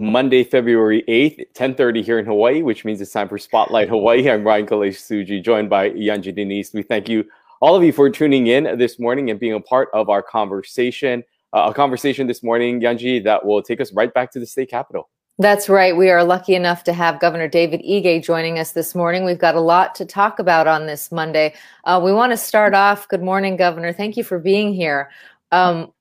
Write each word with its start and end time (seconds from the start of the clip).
Monday, 0.00 0.44
February 0.44 1.02
8th, 1.08 1.38
1030 1.38 2.02
here 2.02 2.20
in 2.20 2.24
Hawaii, 2.24 2.62
which 2.62 2.84
means 2.84 3.00
it's 3.00 3.10
time 3.10 3.28
for 3.28 3.36
Spotlight 3.36 3.88
Hawaii. 3.88 4.30
I'm 4.30 4.44
Ryan 4.44 4.64
Kalei 4.64 4.90
Tsuji, 4.90 5.42
joined 5.42 5.68
by 5.68 5.90
Yunji 5.90 6.32
de 6.32 6.44
Nies. 6.44 6.72
We 6.72 6.82
thank 6.84 7.08
you, 7.08 7.24
all 7.60 7.74
of 7.74 7.82
you, 7.82 7.92
for 7.92 8.08
tuning 8.08 8.46
in 8.46 8.78
this 8.78 9.00
morning 9.00 9.28
and 9.28 9.40
being 9.40 9.54
a 9.54 9.60
part 9.60 9.88
of 9.92 10.08
our 10.08 10.22
conversation. 10.22 11.24
Uh, 11.52 11.66
a 11.70 11.74
conversation 11.74 12.28
this 12.28 12.44
morning, 12.44 12.80
Yunji, 12.80 13.24
that 13.24 13.44
will 13.44 13.60
take 13.60 13.80
us 13.80 13.92
right 13.92 14.14
back 14.14 14.30
to 14.30 14.38
the 14.38 14.46
state 14.46 14.70
capitol. 14.70 15.08
That's 15.40 15.68
right. 15.68 15.96
We 15.96 16.10
are 16.10 16.22
lucky 16.22 16.54
enough 16.54 16.84
to 16.84 16.92
have 16.92 17.18
Governor 17.18 17.48
David 17.48 17.80
Ige 17.80 18.22
joining 18.22 18.60
us 18.60 18.70
this 18.70 18.94
morning. 18.94 19.24
We've 19.24 19.36
got 19.36 19.56
a 19.56 19.60
lot 19.60 19.96
to 19.96 20.04
talk 20.04 20.38
about 20.38 20.68
on 20.68 20.86
this 20.86 21.10
Monday. 21.10 21.54
Uh, 21.82 22.00
we 22.04 22.12
want 22.12 22.30
to 22.30 22.36
start 22.36 22.72
off. 22.72 23.08
Good 23.08 23.22
morning, 23.22 23.56
Governor. 23.56 23.92
Thank 23.92 24.16
you 24.16 24.22
for 24.22 24.38
being 24.38 24.72
here. 24.72 25.10
Um, 25.50 25.92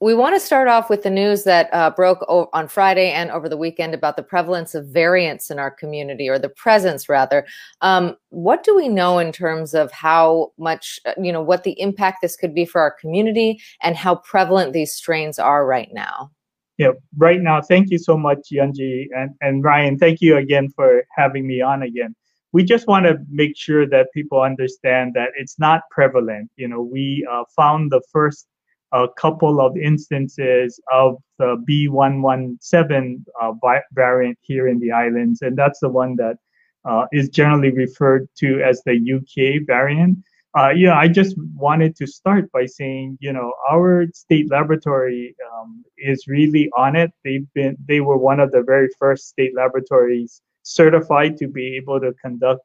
we 0.00 0.14
want 0.14 0.34
to 0.34 0.40
start 0.40 0.66
off 0.66 0.88
with 0.88 1.02
the 1.02 1.10
news 1.10 1.44
that 1.44 1.68
uh, 1.74 1.90
broke 1.90 2.24
on 2.28 2.68
Friday 2.68 3.10
and 3.10 3.30
over 3.30 3.50
the 3.50 3.56
weekend 3.56 3.92
about 3.92 4.16
the 4.16 4.22
prevalence 4.22 4.74
of 4.74 4.86
variants 4.86 5.50
in 5.50 5.58
our 5.58 5.70
community, 5.70 6.28
or 6.28 6.38
the 6.38 6.48
presence 6.48 7.08
rather. 7.08 7.46
Um, 7.82 8.16
what 8.30 8.64
do 8.64 8.74
we 8.74 8.88
know 8.88 9.18
in 9.18 9.30
terms 9.30 9.74
of 9.74 9.92
how 9.92 10.52
much, 10.58 10.98
uh, 11.04 11.12
you 11.20 11.32
know, 11.32 11.42
what 11.42 11.64
the 11.64 11.78
impact 11.78 12.18
this 12.22 12.34
could 12.34 12.54
be 12.54 12.64
for 12.64 12.80
our 12.80 12.90
community 12.90 13.60
and 13.82 13.94
how 13.94 14.16
prevalent 14.16 14.72
these 14.72 14.92
strains 14.92 15.38
are 15.38 15.66
right 15.66 15.90
now? 15.92 16.30
Yeah, 16.78 16.92
right 17.18 17.42
now, 17.42 17.60
thank 17.60 17.90
you 17.90 17.98
so 17.98 18.16
much, 18.16 18.48
Yunji 18.50 19.08
and, 19.14 19.34
and 19.42 19.62
Ryan. 19.62 19.98
Thank 19.98 20.22
you 20.22 20.38
again 20.38 20.70
for 20.74 21.04
having 21.14 21.46
me 21.46 21.60
on 21.60 21.82
again. 21.82 22.16
We 22.52 22.64
just 22.64 22.88
want 22.88 23.04
to 23.04 23.18
make 23.30 23.54
sure 23.54 23.86
that 23.88 24.08
people 24.14 24.40
understand 24.40 25.12
that 25.14 25.28
it's 25.36 25.58
not 25.58 25.82
prevalent. 25.90 26.50
You 26.56 26.68
know, 26.68 26.80
we 26.80 27.26
uh, 27.30 27.44
found 27.54 27.92
the 27.92 28.00
first 28.10 28.48
a 28.92 29.06
couple 29.16 29.60
of 29.60 29.76
instances 29.76 30.80
of 30.92 31.16
the 31.38 31.56
B117 31.68 33.24
uh, 33.40 33.52
variant 33.92 34.38
here 34.42 34.68
in 34.68 34.78
the 34.80 34.92
islands, 34.92 35.42
and 35.42 35.56
that's 35.56 35.80
the 35.80 35.88
one 35.88 36.16
that 36.16 36.36
uh, 36.84 37.06
is 37.12 37.28
generally 37.28 37.70
referred 37.70 38.28
to 38.38 38.62
as 38.62 38.82
the 38.84 38.96
UK 38.96 39.66
variant. 39.66 40.18
Uh, 40.58 40.70
yeah, 40.70 40.98
I 40.98 41.06
just 41.06 41.36
wanted 41.54 41.94
to 41.96 42.06
start 42.08 42.50
by 42.50 42.66
saying, 42.66 43.18
you 43.20 43.32
know, 43.32 43.52
our 43.70 44.06
state 44.12 44.50
laboratory 44.50 45.36
um, 45.52 45.84
is 45.96 46.26
really 46.26 46.68
on 46.76 46.96
it. 46.96 47.12
They've 47.24 47.46
been, 47.54 47.76
they 47.86 48.00
were 48.00 48.16
one 48.16 48.40
of 48.40 48.50
the 48.50 48.62
very 48.62 48.88
first 48.98 49.28
state 49.28 49.54
laboratories 49.54 50.42
certified 50.62 51.36
to 51.36 51.46
be 51.46 51.76
able 51.76 52.00
to 52.00 52.12
conduct 52.14 52.64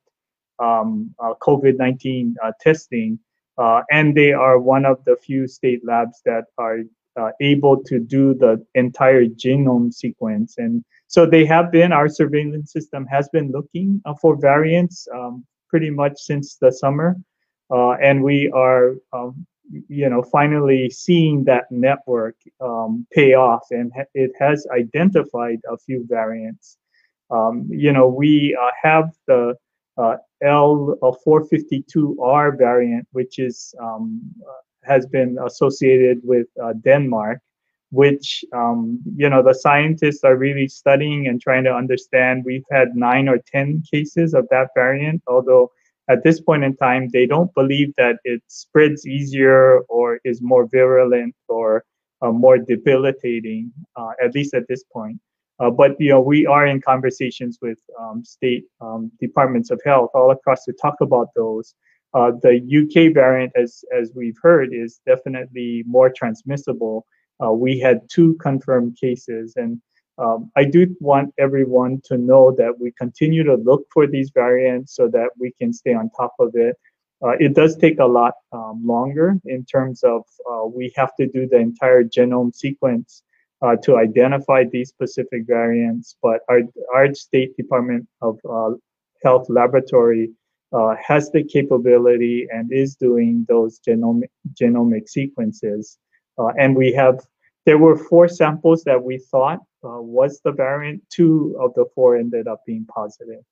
um, 0.58 1.14
uh, 1.20 1.34
COVID-19 1.42 2.34
uh, 2.44 2.52
testing. 2.59 3.20
Uh, 3.58 3.81
and 3.89 4.16
they 4.16 4.34
are 4.34 4.59
one 4.59 4.86
of 4.86 5.03
the 5.06 5.16
few 5.16 5.48
state 5.48 5.81
labs 5.86 6.22
that 6.25 6.45
are 6.58 6.80
uh, 7.17 7.31
able 7.39 7.81
to 7.84 8.00
do 8.00 8.34
the 8.34 8.64
entire 8.75 9.25
genome 9.25 9.94
sequence. 9.94 10.56
And 10.58 10.84
so 11.08 11.25
they 11.25 11.45
have 11.45 11.72
been, 11.72 11.92
our 11.94 12.09
surveillance 12.09 12.73
system 12.73 13.06
has 13.06 13.30
been 13.30 13.52
looking 13.52 14.02
uh, 14.06 14.16
for 14.16 14.36
variants 14.36 15.08
um, 15.14 15.45
pretty 15.70 15.89
much 15.89 16.20
since 16.20 16.58
the 16.58 16.72
summer. 16.72 17.16
Uh, 17.72 17.92
and 17.92 18.22
we 18.22 18.52
are, 18.52 18.95
um, 19.14 19.45
you 19.88 20.09
know, 20.09 20.22
finally 20.22 20.90
seeing 20.90 21.44
that 21.45 21.72
network 21.72 22.36
um, 22.62 23.08
pay 23.12 23.34
off 23.34 23.64
and 23.72 23.92
ha 23.95 24.03
it 24.14 24.31
has 24.38 24.67
identified 24.72 25.59
a 25.72 25.78
few 25.78 26.06
variants. 26.08 26.78
Um, 27.31 27.67
you 27.69 27.92
know, 27.92 28.08
we 28.08 28.56
uh, 28.62 28.72
have 28.84 29.09
the 29.25 29.56
uh, 29.98 30.18
L452R 30.44 32.58
variant, 32.58 33.08
which 33.12 33.40
is 33.40 33.74
um, 33.82 34.22
uh, 34.48 34.54
has 34.84 35.06
been 35.06 35.38
associated 35.44 36.20
with 36.24 36.48
uh, 36.62 36.74
Denmark, 36.74 37.40
which 37.92 38.44
um, 38.54 39.00
you 39.16 39.30
know 39.30 39.42
the 39.42 39.54
scientists 39.54 40.24
are 40.24 40.36
really 40.36 40.68
studying 40.68 41.28
and 41.28 41.42
trying 41.42 41.64
to 41.64 41.74
understand. 41.74 42.44
We've 42.46 42.66
had 42.72 42.96
nine 42.96 43.28
or 43.28 43.40
ten 43.52 43.84
cases 43.92 44.34
of 44.34 44.48
that 44.52 44.70
variant, 44.76 45.24
although 45.28 45.72
at 46.08 46.24
this 46.24 46.40
point 46.40 46.64
in 46.64 46.76
time 46.76 47.09
they 47.12 47.26
don't 47.26 47.54
believe 47.56 47.94
that 47.98 48.18
it 48.24 48.42
spreads 48.48 49.08
easier 49.08 49.80
or 49.90 50.19
is 50.24 50.42
more 50.42 50.68
virulent 50.68 51.36
or 51.48 51.84
uh, 52.22 52.31
more 52.31 52.58
debilitating, 52.58 53.72
uh, 53.96 54.12
at 54.24 54.36
least 54.36 54.53
at 54.53 54.68
this 54.68 54.84
point. 54.84 55.19
Uh, 55.60 55.70
but 55.70 55.96
you 56.00 56.10
know, 56.10 56.20
we 56.20 56.46
are 56.46 56.68
in 56.68 56.82
conversations 56.82 57.60
with 57.62 57.80
um, 58.00 58.24
state 58.26 58.66
um, 58.82 59.12
departments 59.20 59.72
of 59.72 59.82
health 59.86 60.10
all 60.14 60.32
across 60.32 60.66
to 60.66 60.74
talk 60.74 60.96
about 61.02 61.30
those. 61.36 61.76
Uh, 62.14 62.32
the 62.42 62.56
UK 62.56 63.14
variant, 63.14 63.52
as 63.56 63.84
as 63.98 64.12
we've 64.16 64.38
heard, 64.42 64.74
is 64.74 65.02
definitely 65.06 65.84
more 65.86 66.10
transmissible. 66.10 67.06
Uh, 67.44 67.52
we 67.52 67.80
had 67.80 68.00
two 68.10 68.36
confirmed 68.36 68.98
cases, 69.00 69.54
and 69.58 69.82
um, 70.18 70.50
I 70.56 70.64
do 70.64 70.96
want 71.02 71.34
everyone 71.38 72.02
to 72.06 72.18
know 72.18 72.54
that 72.58 72.80
we 72.80 72.92
continue 72.92 73.44
to 73.44 73.56
look 73.56 73.86
for 73.94 74.08
these 74.08 74.32
variants 74.34 74.96
so 74.96 75.10
that 75.10 75.30
we 75.38 75.52
can 75.60 75.74
stay 75.74 75.94
on 75.94 76.10
top 76.12 76.34
of 76.40 76.52
it. 76.56 76.78
Uh, 77.26 77.36
it 77.40 77.54
does 77.54 77.76
take 77.78 78.00
a 78.00 78.06
lot 78.06 78.34
um, 78.52 78.82
longer 78.86 79.38
in 79.46 79.66
terms 79.66 80.04
of 80.04 80.24
uh, 80.50 80.66
we 80.66 80.94
have 80.96 81.16
to 81.16 81.28
do 81.28 81.48
the 81.48 81.58
entire 81.58 82.04
genome 82.04 82.54
sequence 82.56 83.24
uh, 83.62 83.76
to 83.84 83.98
identify 83.98 84.64
these 84.64 84.90
specific 84.90 85.44
variants, 85.48 86.18
but 86.22 86.42
our, 86.50 86.62
our 86.94 87.14
State 87.14 87.56
Department 87.58 88.08
of 88.22 88.40
uh, 88.50 88.72
Health 89.24 89.48
Laboratory 89.50 90.32
uh, 90.74 90.96
has 91.06 91.32
the 91.32 91.44
capability 91.44 92.48
and 92.52 92.72
is 92.72 92.96
doing 92.96 93.46
those 93.48 93.80
genomic, 93.80 94.30
genomic 94.54 95.08
sequences. 95.08 95.98
Uh, 96.38 96.52
and 96.60 96.76
we 96.76 96.92
have, 96.92 97.20
there 97.66 97.78
were 97.78 97.98
four 97.98 98.28
samples 98.28 98.84
that 98.84 99.02
we 99.02 99.18
thought 99.18 99.60
uh, 99.84 100.02
was 100.02 100.42
the 100.44 100.52
variant, 100.52 101.02
two 101.10 101.58
of 101.60 101.74
the 101.76 101.86
four 101.96 102.18
ended 102.18 102.48
up 102.48 102.62
being 102.66 102.86
positive. 102.86 103.44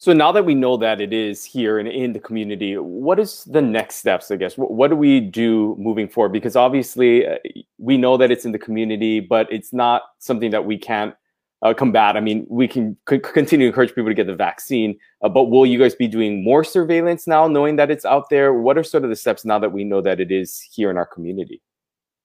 So 0.00 0.14
now 0.14 0.32
that 0.32 0.46
we 0.46 0.54
know 0.54 0.78
that 0.78 0.98
it 1.02 1.12
is 1.12 1.44
here 1.44 1.78
and 1.78 1.86
in 1.86 2.14
the 2.14 2.18
community, 2.18 2.78
what 2.78 3.20
is 3.20 3.44
the 3.44 3.60
next 3.60 3.96
steps? 3.96 4.30
I 4.30 4.36
guess 4.36 4.54
what, 4.56 4.88
do 4.88 4.96
we 4.96 5.20
do 5.20 5.76
moving 5.78 6.08
forward? 6.08 6.32
Because 6.32 6.56
obviously 6.56 7.26
uh, 7.26 7.36
we 7.76 7.98
know 7.98 8.16
that 8.16 8.30
it's 8.30 8.46
in 8.46 8.52
the 8.52 8.58
community, 8.58 9.20
but 9.20 9.46
it's 9.52 9.74
not 9.74 10.04
something 10.18 10.52
that 10.52 10.64
we 10.64 10.78
can't 10.78 11.14
uh, 11.60 11.74
combat. 11.74 12.16
I 12.16 12.20
mean, 12.20 12.46
we 12.48 12.66
can 12.66 12.96
continue 13.04 13.66
to 13.66 13.68
encourage 13.68 13.94
people 13.94 14.08
to 14.08 14.14
get 14.14 14.26
the 14.26 14.34
vaccine, 14.34 14.98
uh, 15.20 15.28
but 15.28 15.50
will 15.50 15.66
you 15.66 15.78
guys 15.78 15.94
be 15.94 16.08
doing 16.08 16.42
more 16.42 16.64
surveillance 16.64 17.26
now, 17.26 17.46
knowing 17.46 17.76
that 17.76 17.90
it's 17.90 18.06
out 18.06 18.30
there? 18.30 18.54
What 18.54 18.78
are 18.78 18.82
sort 18.82 19.04
of 19.04 19.10
the 19.10 19.16
steps 19.16 19.44
now 19.44 19.58
that 19.58 19.72
we 19.72 19.84
know 19.84 20.00
that 20.00 20.18
it 20.18 20.32
is 20.32 20.62
here 20.62 20.90
in 20.90 20.96
our 20.96 21.04
community? 21.04 21.60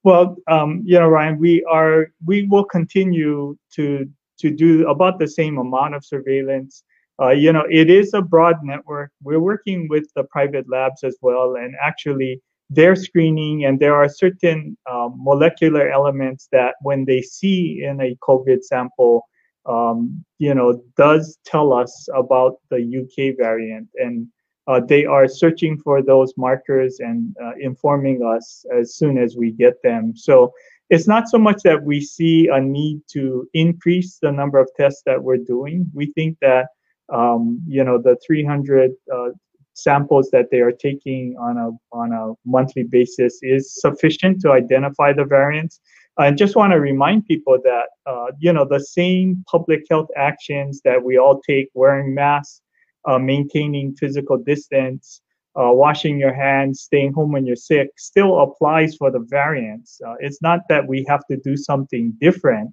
Well, 0.03 0.38
um, 0.47 0.81
you 0.85 0.97
know, 0.97 1.09
Ryan, 1.09 1.40
we 1.40 1.62
are 1.66 2.14
we 2.25 2.47
will 2.47 2.64
continue 2.64 3.58
to 3.74 4.09
to 4.38 4.50
do 4.50 4.88
about 4.88 5.19
the 5.19 5.28
same 5.28 5.58
amount 5.58 5.96
of 5.96 6.06
surveillance 6.06 6.81
uh, 7.22 7.30
you 7.30 7.53
know, 7.53 7.66
it 7.70 7.90
is 7.90 8.14
a 8.14 8.22
broad 8.22 8.58
network. 8.64 9.12
We're 9.24 9.40
working 9.40 9.88
with 9.90 10.06
the 10.16 10.24
private 10.26 10.70
labs 10.70 11.03
as 11.03 11.18
well, 11.22 11.56
and 11.56 11.74
actually, 11.81 12.42
they're 12.70 12.96
screening, 12.96 13.66
and 13.66 13.80
there 13.80 13.96
are 13.96 14.09
certain 14.09 14.76
um, 14.90 15.16
molecular 15.18 15.90
elements 15.90 16.48
that, 16.52 16.76
when 16.81 17.06
they 17.06 17.22
see 17.22 17.84
in 17.84 18.02
a 18.02 18.18
COVID 18.28 18.64
sample, 18.64 19.28
um, 19.66 20.24
you 20.40 20.53
know, 20.53 20.81
does 20.98 21.38
tell 21.46 21.74
us 21.74 22.08
about 22.14 22.56
the 22.70 22.80
UK 22.80 23.38
variant, 23.38 23.88
and 23.96 24.28
uh, 24.68 24.80
they 24.80 25.06
are 25.06 25.28
searching 25.28 25.78
for 25.78 26.02
those 26.02 26.34
markers 26.38 27.00
and 27.00 27.36
uh, 27.44 27.52
informing 27.59 28.24
us 28.24 28.66
as 28.76 28.96
soon 28.96 29.18
as 29.18 29.36
we 29.38 29.52
get 29.52 29.82
them. 29.84 30.14
So 30.16 30.52
it's 30.90 31.08
not 31.08 31.30
so 31.30 31.38
much 31.38 31.62
that 31.64 31.84
we 31.84 32.02
see 32.02 32.47
a 32.47 32.59
need 32.59 33.02
to 33.12 33.47
increase 33.53 34.18
the 34.22 34.32
number 34.32 34.59
of 34.59 34.70
tests 34.76 35.03
that 35.06 35.24
we're 35.24 35.38
doing. 35.38 35.90
We 35.94 36.12
think 36.14 36.38
that 36.42 36.68
um, 37.13 37.61
you 37.67 37.83
know, 37.83 38.01
the 38.01 38.17
300 38.25 38.91
uh, 39.13 39.29
samples 39.75 40.29
that 40.31 40.49
they 40.51 40.59
are 40.59 40.71
taking 40.71 41.35
on 41.39 41.57
a 41.57 41.95
on 41.95 42.11
a 42.13 42.33
monthly 42.49 42.83
basis 42.83 43.39
is 43.41 43.79
sufficient 43.79 44.41
to 44.41 44.51
identify 44.51 45.13
the 45.13 45.25
variants. 45.25 45.79
I 46.17 46.31
just 46.31 46.55
want 46.55 46.71
to 46.71 46.79
remind 46.79 47.25
people 47.25 47.59
that 47.63 47.88
uh, 48.05 48.27
you 48.39 48.53
know 48.53 48.66
the 48.66 48.79
same 48.79 49.43
public 49.51 49.83
health 49.90 50.07
actions 50.16 50.81
that 50.85 51.03
we 51.03 51.17
all 51.17 51.41
take, 51.41 51.69
wearing 51.73 52.16
masks, 52.16 52.61
uh, 53.05 53.19
maintaining 53.19 53.96
physical 53.96 54.37
distance, 54.37 55.22
uh, 55.59 55.72
washing 55.72 56.17
your 56.17 56.34
hands, 56.34 56.81
staying 56.81 57.13
home 57.13 57.31
when 57.31 57.46
you're 57.46 57.55
sick, 57.55 57.90
still 57.97 58.41
applies 58.41 58.96
for 58.96 59.11
the 59.11 59.19
variants. 59.19 59.99
Uh, 60.05 60.16
it's 60.19 60.41
not 60.41 60.61
that 60.69 60.87
we 60.87 61.05
have 61.08 61.22
to 61.29 61.37
do 61.37 61.58
something 61.58 62.13
different. 62.19 62.72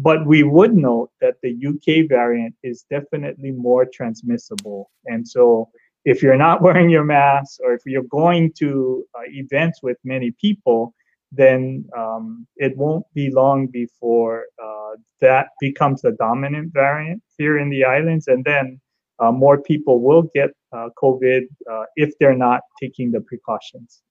But 0.00 0.26
we 0.26 0.44
would 0.44 0.74
note 0.76 1.10
that 1.20 1.34
the 1.42 1.52
UK 1.70 2.08
variant 2.08 2.54
is 2.62 2.86
definitely 2.88 3.50
more 3.50 3.84
transmissible. 3.84 4.90
And 5.06 5.26
so 5.26 5.70
if 6.04 6.22
you're 6.22 6.36
not 6.36 6.62
wearing 6.66 6.88
your 6.88 7.04
mask 7.04 7.58
or 7.64 7.74
if 7.74 7.82
you're 7.84 8.04
going 8.04 8.52
to 8.58 9.04
uh, 9.16 9.22
events 9.26 9.82
with 9.82 9.98
many 10.04 10.30
people, 10.40 10.94
then 11.32 11.84
um, 11.96 12.46
it 12.56 12.76
won't 12.76 13.04
be 13.12 13.30
long 13.30 13.66
before 13.66 14.46
uh, 14.62 14.94
that 15.20 15.48
becomes 15.60 16.00
the 16.02 16.12
dominant 16.12 16.72
variant 16.72 17.20
here 17.36 17.58
in 17.58 17.68
the 17.68 17.84
islands. 17.84 18.28
And 18.28 18.44
then 18.44 18.80
uh, 19.18 19.32
more 19.32 19.60
people 19.60 20.00
will 20.00 20.30
get 20.32 20.50
uh, 20.72 20.90
COVID 21.02 21.42
uh, 21.70 21.84
if 21.96 22.12
they're 22.20 22.36
not 22.36 22.60
taking 22.80 23.10
the 23.10 23.20
precautions. 23.20 24.02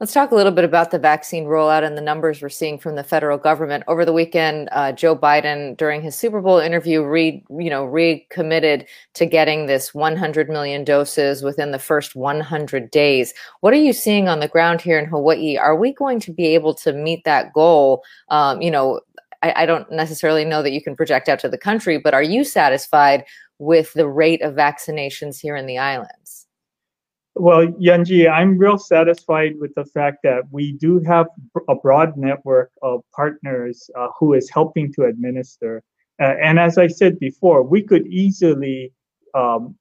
Let's 0.00 0.12
talk 0.12 0.30
a 0.30 0.36
little 0.36 0.52
bit 0.52 0.64
about 0.64 0.92
the 0.92 0.98
vaccine 1.00 1.46
rollout 1.46 1.82
and 1.82 1.98
the 1.98 2.02
numbers 2.02 2.40
we're 2.40 2.50
seeing 2.50 2.78
from 2.78 2.94
the 2.94 3.02
federal 3.02 3.36
government. 3.36 3.82
Over 3.88 4.04
the 4.04 4.12
weekend, 4.12 4.68
uh, 4.70 4.92
Joe 4.92 5.16
Biden, 5.16 5.76
during 5.76 6.02
his 6.02 6.14
Super 6.14 6.40
Bowl 6.40 6.58
interview, 6.58 7.02
re, 7.02 7.42
you 7.50 7.68
know, 7.68 7.84
recommitted 7.84 8.86
to 9.14 9.26
getting 9.26 9.66
this 9.66 9.92
100 9.92 10.48
million 10.48 10.84
doses 10.84 11.42
within 11.42 11.72
the 11.72 11.80
first 11.80 12.14
100 12.14 12.92
days. 12.92 13.34
What 13.58 13.72
are 13.72 13.76
you 13.76 13.92
seeing 13.92 14.28
on 14.28 14.38
the 14.38 14.46
ground 14.46 14.80
here 14.80 15.00
in 15.00 15.06
Hawaii? 15.06 15.56
Are 15.56 15.74
we 15.74 15.92
going 15.92 16.20
to 16.20 16.32
be 16.32 16.46
able 16.46 16.74
to 16.74 16.92
meet 16.92 17.24
that 17.24 17.52
goal? 17.52 18.04
Um, 18.28 18.62
you 18.62 18.70
know, 18.70 19.00
I, 19.42 19.64
I 19.64 19.66
don't 19.66 19.90
necessarily 19.90 20.44
know 20.44 20.62
that 20.62 20.70
you 20.70 20.80
can 20.80 20.94
project 20.94 21.28
out 21.28 21.40
to 21.40 21.48
the 21.48 21.58
country, 21.58 21.98
but 21.98 22.14
are 22.14 22.22
you 22.22 22.44
satisfied 22.44 23.24
with 23.58 23.92
the 23.94 24.06
rate 24.06 24.42
of 24.42 24.54
vaccinations 24.54 25.40
here 25.40 25.56
in 25.56 25.66
the 25.66 25.78
islands? 25.78 26.47
Well, 27.40 27.68
Yunji, 27.68 28.28
I'm 28.28 28.58
real 28.58 28.78
satisfied 28.78 29.54
with 29.60 29.72
the 29.76 29.84
fact 29.84 30.18
that 30.24 30.42
we 30.50 30.72
do 30.72 30.98
have 31.06 31.28
a 31.68 31.76
broad 31.76 32.16
network 32.16 32.72
of 32.82 33.04
partners 33.14 33.88
uh, 33.96 34.08
who 34.18 34.34
is 34.34 34.50
helping 34.50 34.92
to 34.94 35.04
administer. 35.04 35.84
Uh, 36.20 36.34
and 36.42 36.58
as 36.58 36.78
I 36.78 36.88
said 36.88 37.20
before, 37.20 37.62
we 37.62 37.80
could 37.80 38.08
easily 38.08 38.92
um, 39.36 39.76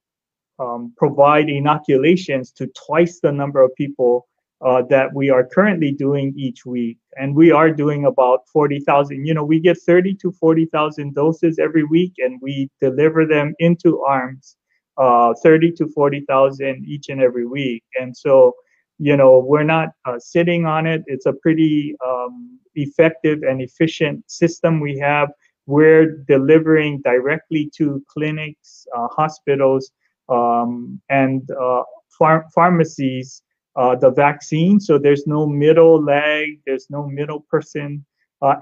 um, 0.59 0.93
provide 0.97 1.49
inoculations 1.49 2.51
to 2.51 2.67
twice 2.85 3.21
the 3.21 3.31
number 3.31 3.61
of 3.61 3.73
people 3.75 4.27
uh, 4.63 4.83
that 4.91 5.11
we 5.15 5.31
are 5.31 5.43
currently 5.43 5.91
doing 5.91 6.33
each 6.37 6.63
week. 6.63 6.99
And 7.15 7.35
we 7.35 7.51
are 7.51 7.71
doing 7.71 8.05
about 8.05 8.41
40,000. 8.53 9.25
You 9.25 9.33
know, 9.33 9.43
we 9.43 9.59
get 9.59 9.79
30 9.81 10.13
to 10.21 10.31
40,000 10.31 11.15
doses 11.15 11.57
every 11.57 11.85
week 11.85 12.13
and 12.19 12.39
we 12.39 12.69
deliver 12.79 13.25
them 13.25 13.55
into 13.57 14.03
arms 14.03 14.57
uh, 14.97 15.33
30 15.43 15.71
to 15.73 15.87
40,000 15.89 16.85
each 16.87 17.09
and 17.09 17.21
every 17.21 17.45
week. 17.45 17.83
And 17.99 18.15
so, 18.15 18.53
you 18.97 19.15
know, 19.15 19.39
we're 19.39 19.63
not 19.63 19.89
uh, 20.05 20.19
sitting 20.19 20.65
on 20.65 20.87
it. 20.87 21.03
It's 21.05 21.25
a 21.27 21.33
pretty 21.33 21.95
um, 22.05 22.59
effective 22.75 23.43
and 23.43 23.61
efficient 23.61 24.29
system 24.29 24.79
we 24.79 24.97
have. 24.97 25.29
We're 25.67 26.23
delivering 26.27 27.01
directly 27.01 27.69
to 27.77 28.03
clinics, 28.07 28.87
uh, 28.95 29.07
hospitals, 29.09 29.91
um, 30.29 30.99
and 31.09 31.47
uh, 31.51 31.83
phar- 32.17 32.47
pharmacies 32.55 33.43
uh, 33.75 33.95
the 33.95 34.09
vaccine. 34.09 34.79
So 34.79 34.97
there's 34.97 35.27
no 35.27 35.45
middle 35.45 36.01
leg, 36.03 36.59
there's 36.65 36.87
no 36.89 37.05
middle 37.07 37.41
person. 37.51 38.05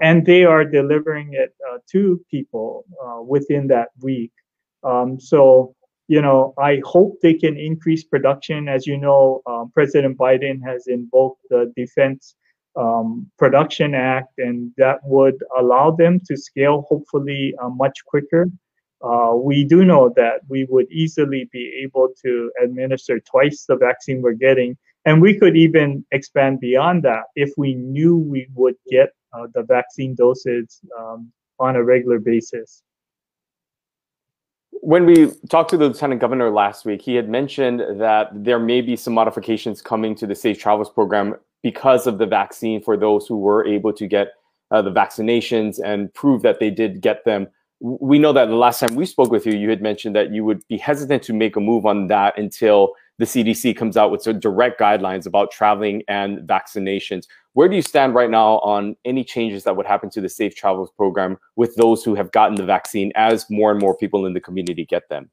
And 0.00 0.24
they 0.24 0.44
are 0.44 0.64
delivering 0.64 1.34
it 1.34 1.54
to 1.92 2.20
people 2.30 2.86
within 3.26 3.66
that 3.68 3.88
week. 4.00 4.32
Um, 4.82 5.20
so 5.20 5.74
you 6.08 6.22
know, 6.22 6.54
I 6.58 6.80
hope 6.84 7.18
they 7.20 7.34
can 7.34 7.56
increase 7.56 8.04
production. 8.04 8.68
As 8.68 8.86
you 8.86 8.96
know, 8.96 9.42
um, 9.46 9.70
President 9.74 10.16
Biden 10.16 10.60
has 10.64 10.86
invoked 10.86 11.40
the 11.50 11.72
Defense 11.76 12.36
um, 12.76 13.28
Production 13.38 13.94
Act, 13.94 14.38
and 14.38 14.70
that 14.76 14.98
would 15.04 15.36
allow 15.58 15.90
them 15.90 16.20
to 16.26 16.36
scale 16.36 16.86
hopefully 16.88 17.54
uh, 17.60 17.68
much 17.70 18.04
quicker. 18.06 18.48
Uh, 19.02 19.32
we 19.34 19.64
do 19.64 19.84
know 19.84 20.12
that 20.16 20.40
we 20.48 20.64
would 20.70 20.90
easily 20.90 21.48
be 21.52 21.80
able 21.82 22.08
to 22.24 22.50
administer 22.62 23.20
twice 23.20 23.64
the 23.66 23.76
vaccine 23.76 24.22
we're 24.22 24.32
getting, 24.32 24.76
and 25.04 25.20
we 25.20 25.38
could 25.38 25.56
even 25.56 26.04
expand 26.12 26.60
beyond 26.60 27.02
that 27.02 27.24
if 27.34 27.50
we 27.56 27.74
knew 27.74 28.16
we 28.16 28.46
would 28.54 28.76
get 28.90 29.10
uh, 29.32 29.46
the 29.54 29.62
vaccine 29.64 30.14
doses 30.14 30.80
um, 30.98 31.30
on 31.58 31.76
a 31.76 31.82
regular 31.82 32.18
basis 32.18 32.82
when 34.86 35.04
we 35.04 35.32
talked 35.48 35.70
to 35.70 35.76
the 35.76 35.88
lieutenant 35.88 36.20
governor 36.20 36.48
last 36.48 36.84
week, 36.84 37.02
he 37.02 37.16
had 37.16 37.28
mentioned 37.28 37.80
that 38.00 38.28
there 38.32 38.60
may 38.60 38.80
be 38.80 38.94
some 38.94 39.14
modifications 39.14 39.82
coming 39.82 40.14
to 40.14 40.28
the 40.28 40.34
Safe 40.36 40.60
Travels 40.60 40.88
program 40.88 41.34
because 41.60 42.06
of 42.06 42.18
the 42.18 42.26
vaccine 42.26 42.80
for 42.80 42.96
those 42.96 43.26
who 43.26 43.36
were 43.36 43.66
able 43.66 43.92
to 43.92 44.06
get 44.06 44.34
uh, 44.70 44.80
the 44.80 44.92
vaccinations 44.92 45.80
and 45.84 46.14
prove 46.14 46.42
that 46.42 46.60
they 46.60 46.70
did 46.70 47.00
get 47.00 47.24
them. 47.24 47.48
We 47.80 48.20
know 48.20 48.32
that 48.34 48.46
the 48.46 48.54
last 48.54 48.78
time 48.78 48.94
we 48.94 49.06
spoke 49.06 49.32
with 49.32 49.44
you, 49.44 49.54
you 49.54 49.70
had 49.70 49.82
mentioned 49.82 50.14
that 50.14 50.32
you 50.32 50.44
would 50.44 50.62
be 50.68 50.78
hesitant 50.78 51.24
to 51.24 51.32
make 51.32 51.56
a 51.56 51.60
move 51.60 51.84
on 51.84 52.06
that 52.06 52.38
until 52.38 52.92
the 53.18 53.24
CDC 53.24 53.76
comes 53.76 53.96
out 53.96 54.12
with 54.12 54.22
some 54.22 54.38
direct 54.38 54.78
guidelines 54.78 55.26
about 55.26 55.50
traveling 55.50 56.04
and 56.06 56.38
vaccinations. 56.48 57.26
Where 57.56 57.70
do 57.70 57.74
you 57.74 57.80
stand 57.80 58.14
right 58.14 58.28
now 58.28 58.58
on 58.58 58.96
any 59.06 59.24
changes 59.24 59.64
that 59.64 59.74
would 59.74 59.86
happen 59.86 60.10
to 60.10 60.20
the 60.20 60.28
Safe 60.28 60.54
Travels 60.54 60.90
program 60.94 61.38
with 61.56 61.74
those 61.76 62.04
who 62.04 62.14
have 62.14 62.30
gotten 62.32 62.54
the 62.54 62.66
vaccine 62.66 63.12
as 63.14 63.48
more 63.48 63.70
and 63.70 63.80
more 63.80 63.96
people 63.96 64.26
in 64.26 64.34
the 64.34 64.42
community 64.42 64.84
get 64.84 65.08
them? 65.08 65.30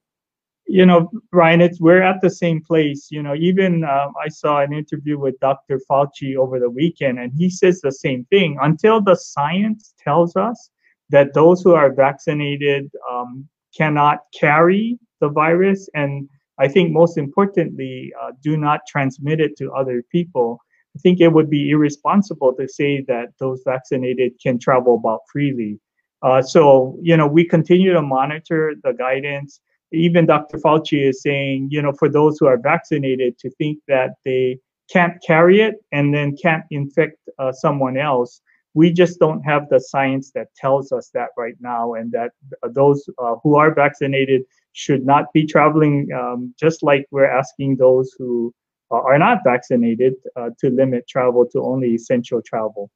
You 0.65 0.85
know, 0.85 1.11
Ryan, 1.33 1.59
it's 1.59 1.81
we're 1.81 2.01
at 2.01 2.21
the 2.21 2.29
same 2.29 2.63
place. 2.63 3.09
You 3.11 3.23
know, 3.23 3.35
even 3.35 3.83
um, 3.83 4.13
I 4.23 4.29
saw 4.29 4.61
an 4.61 4.71
interview 4.71 5.19
with 5.19 5.37
Dr. 5.41 5.81
Fauci 5.91 6.37
over 6.37 6.61
the 6.61 6.69
weekend, 6.69 7.19
and 7.19 7.33
he 7.37 7.49
says 7.49 7.81
the 7.81 7.91
same 7.91 8.23
thing. 8.29 8.57
Until 8.61 9.01
the 9.01 9.15
science 9.15 9.93
tells 10.01 10.37
us 10.37 10.69
that 11.09 11.33
those 11.33 11.61
who 11.61 11.73
are 11.75 11.91
vaccinated 11.93 12.89
um, 13.11 13.49
cannot 13.75 14.19
carry 14.33 14.97
the 15.19 15.27
virus 15.27 15.89
and 15.93 16.29
I 16.59 16.67
think 16.67 16.91
most 16.91 17.17
importantly, 17.17 18.13
uh, 18.21 18.31
do 18.43 18.57
not 18.57 18.81
transmit 18.87 19.39
it 19.39 19.57
to 19.57 19.73
other 19.73 20.03
people. 20.11 20.59
I 20.95 20.99
think 20.99 21.19
it 21.21 21.29
would 21.29 21.49
be 21.49 21.71
irresponsible 21.71 22.53
to 22.53 22.67
say 22.67 23.01
that 23.07 23.29
those 23.39 23.61
vaccinated 23.65 24.33
can 24.41 24.59
travel 24.59 24.95
about 24.95 25.21
freely. 25.31 25.79
Uh, 26.21 26.41
so, 26.41 26.97
you 27.01 27.17
know, 27.17 27.27
we 27.27 27.45
continue 27.45 27.93
to 27.93 28.01
monitor 28.01 28.75
the 28.83 28.93
guidance. 28.93 29.59
Even 29.91 30.25
Dr. 30.25 30.57
Fauci 30.57 31.09
is 31.09 31.21
saying, 31.21 31.67
you 31.71 31.81
know, 31.81 31.93
for 31.93 32.09
those 32.09 32.37
who 32.39 32.47
are 32.47 32.57
vaccinated 32.57 33.37
to 33.39 33.49
think 33.51 33.79
that 33.87 34.11
they 34.23 34.59
can't 34.91 35.21
carry 35.25 35.61
it 35.61 35.75
and 35.91 36.13
then 36.13 36.35
can't 36.41 36.63
infect 36.71 37.17
uh, 37.39 37.51
someone 37.51 37.97
else. 37.97 38.41
We 38.75 38.91
just 38.91 39.19
don't 39.19 39.41
have 39.41 39.69
the 39.69 39.79
science 39.79 40.31
that 40.33 40.47
tells 40.55 40.91
us 40.91 41.09
that 41.13 41.29
right 41.37 41.55
now, 41.59 41.93
and 41.93 42.11
that 42.11 42.31
those 42.71 43.07
uh, 43.19 43.35
who 43.43 43.55
are 43.55 43.73
vaccinated 43.73 44.43
should 44.71 45.05
not 45.05 45.31
be 45.31 45.45
traveling, 45.45 46.07
um, 46.11 46.55
just 46.59 46.81
like 46.81 47.05
we're 47.11 47.29
asking 47.29 47.77
those 47.77 48.15
who 48.17 48.51
uh, 48.51 48.62
are 48.93 49.19
not 49.19 49.39
vaccinated 49.43 50.13
uh, 50.35 50.49
to 50.59 50.69
limit 50.69 51.07
travel 51.07 51.45
to 51.51 51.63
only 51.63 51.95
essential 51.95 52.41
travel. 52.41 52.89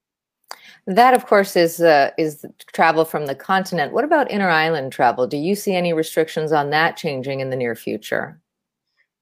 That, 0.86 1.14
of 1.14 1.26
course, 1.26 1.56
is 1.56 1.82
uh, 1.82 2.12
is 2.18 2.46
travel 2.74 3.04
from 3.04 3.26
the 3.26 3.36
continent. 3.36 3.92
What 3.92 4.06
about 4.06 4.32
inter-island 4.32 4.92
travel? 4.94 5.28
Do 5.28 5.38
you 5.38 5.56
see 5.56 5.76
any 5.76 5.94
restrictions 5.94 6.52
on 6.52 6.70
that 6.70 6.96
changing 6.96 7.42
in 7.42 7.50
the 7.50 7.56
near 7.58 7.76
future? 7.76 8.40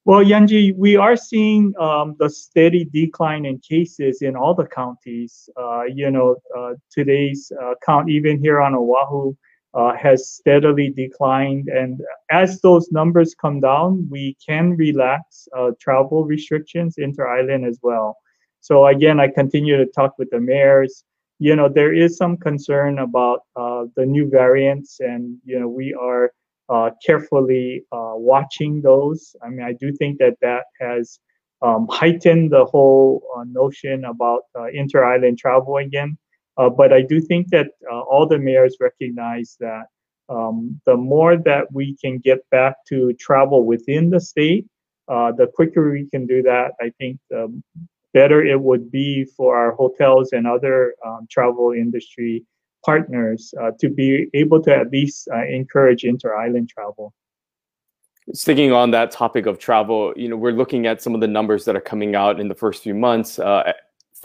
Well, 0.05 0.23
Yunji, 0.23 0.75
we 0.77 0.95
are 0.97 1.15
seeing 1.15 1.73
um, 1.79 2.15
the 2.19 2.29
steady 2.29 2.85
decline 2.85 3.43
in 3.43 3.57
cases 3.57 4.21
in 4.21 4.35
all 4.35 4.53
the 4.53 4.67
counties. 4.67 5.49
Uh, 5.57 5.85
you 5.85 6.11
know, 6.11 6.35
uh, 6.55 6.73
today's 6.91 7.51
uh, 7.59 7.73
count, 7.83 8.07
even 8.09 8.39
here 8.39 8.61
on 8.61 8.75
Oahu, 8.75 9.31
uh, 9.31 9.33
has 9.75 10.29
steadily 10.29 10.89
declined. 10.89 11.67
And 11.67 12.01
as 12.31 12.61
those 12.61 12.91
numbers 12.91 13.35
come 13.35 13.59
down, 13.59 14.07
we 14.09 14.37
can 14.45 14.75
relax 14.77 15.47
uh, 15.57 15.71
travel 15.79 16.23
restrictions 16.25 16.95
inter-island 16.97 17.65
as 17.65 17.79
well. 17.83 18.17
So 18.61 18.87
again, 18.87 19.19
I 19.19 19.27
continue 19.27 19.77
to 19.77 19.85
talk 19.85 20.17
with 20.17 20.29
the 20.31 20.39
mayors. 20.39 21.03
You 21.39 21.55
know, 21.55 21.67
there 21.67 21.93
is 21.93 22.17
some 22.17 22.37
concern 22.37 22.99
about 22.99 23.41
uh, 23.55 23.85
the 23.95 24.05
new 24.05 24.29
variants, 24.29 25.01
and 25.01 25.37
you 25.43 25.59
know, 25.59 25.67
we 25.67 25.93
are 25.93 26.31
uh, 26.69 26.91
carefully 27.05 27.83
uh, 27.91 28.13
watching 28.15 28.81
those. 28.81 29.35
I 29.43 29.49
mean, 29.49 29.61
I 29.61 29.73
do 29.73 29.91
think 29.91 30.17
that 30.19 30.37
that 30.41 30.63
has 30.79 31.19
um, 31.61 31.87
heightened 31.91 32.51
the 32.51 32.65
whole 32.65 33.21
uh, 33.37 33.43
notion 33.43 34.05
about 34.05 34.43
inter-island 34.73 35.37
travel 35.37 35.77
again. 35.77 36.17
Uh, 36.57 36.69
but 36.69 36.93
I 36.93 37.01
do 37.01 37.19
think 37.19 37.49
that 37.49 37.67
uh, 37.91 37.99
all 38.01 38.27
the 38.27 38.39
mayors 38.39 38.77
recognize 38.79 39.57
that 39.59 39.85
um, 40.29 40.79
the 40.85 40.95
more 40.95 41.37
that 41.37 41.71
we 41.71 41.95
can 41.97 42.17
get 42.17 42.39
back 42.49 42.75
to 42.89 43.13
travel 43.13 43.65
within 43.65 44.09
the 44.09 44.19
state, 44.19 44.65
uh, 45.07 45.31
the 45.31 45.47
quicker 45.47 45.91
we 45.91 46.07
can 46.09 46.25
do 46.25 46.41
that, 46.43 46.71
I 46.81 46.91
think 46.97 47.19
the 47.29 47.61
better 48.13 48.43
it 48.43 48.59
would 48.59 48.89
be 48.89 49.25
for 49.25 49.57
our 49.57 49.73
hotels 49.73 50.31
and 50.31 50.47
other 50.47 50.95
um, 51.05 51.27
travel 51.29 51.73
industry 51.73 52.45
partners 52.83 53.53
uh, 53.61 53.71
to 53.79 53.89
be 53.89 54.27
able 54.33 54.61
to 54.63 54.73
at 54.73 54.89
least 54.89 55.27
uh, 55.33 55.45
encourage 55.45 56.03
inter-island 56.03 56.69
travel. 56.69 57.13
Sticking 58.33 58.71
on 58.71 58.89
that 58.91 59.11
topic 59.11 59.45
of 59.45 59.59
travel, 59.59 60.13
you 60.15 60.29
know, 60.29 60.35
we're 60.35 60.51
looking 60.51 60.87
at 60.87 61.01
some 61.01 61.13
of 61.13 61.21
the 61.21 61.27
numbers 61.27 61.65
that 61.65 61.75
are 61.75 61.81
coming 61.81 62.15
out 62.15 62.39
in 62.39 62.47
the 62.47 62.55
first 62.55 62.81
few 62.81 62.95
months. 62.95 63.37
Uh, 63.37 63.73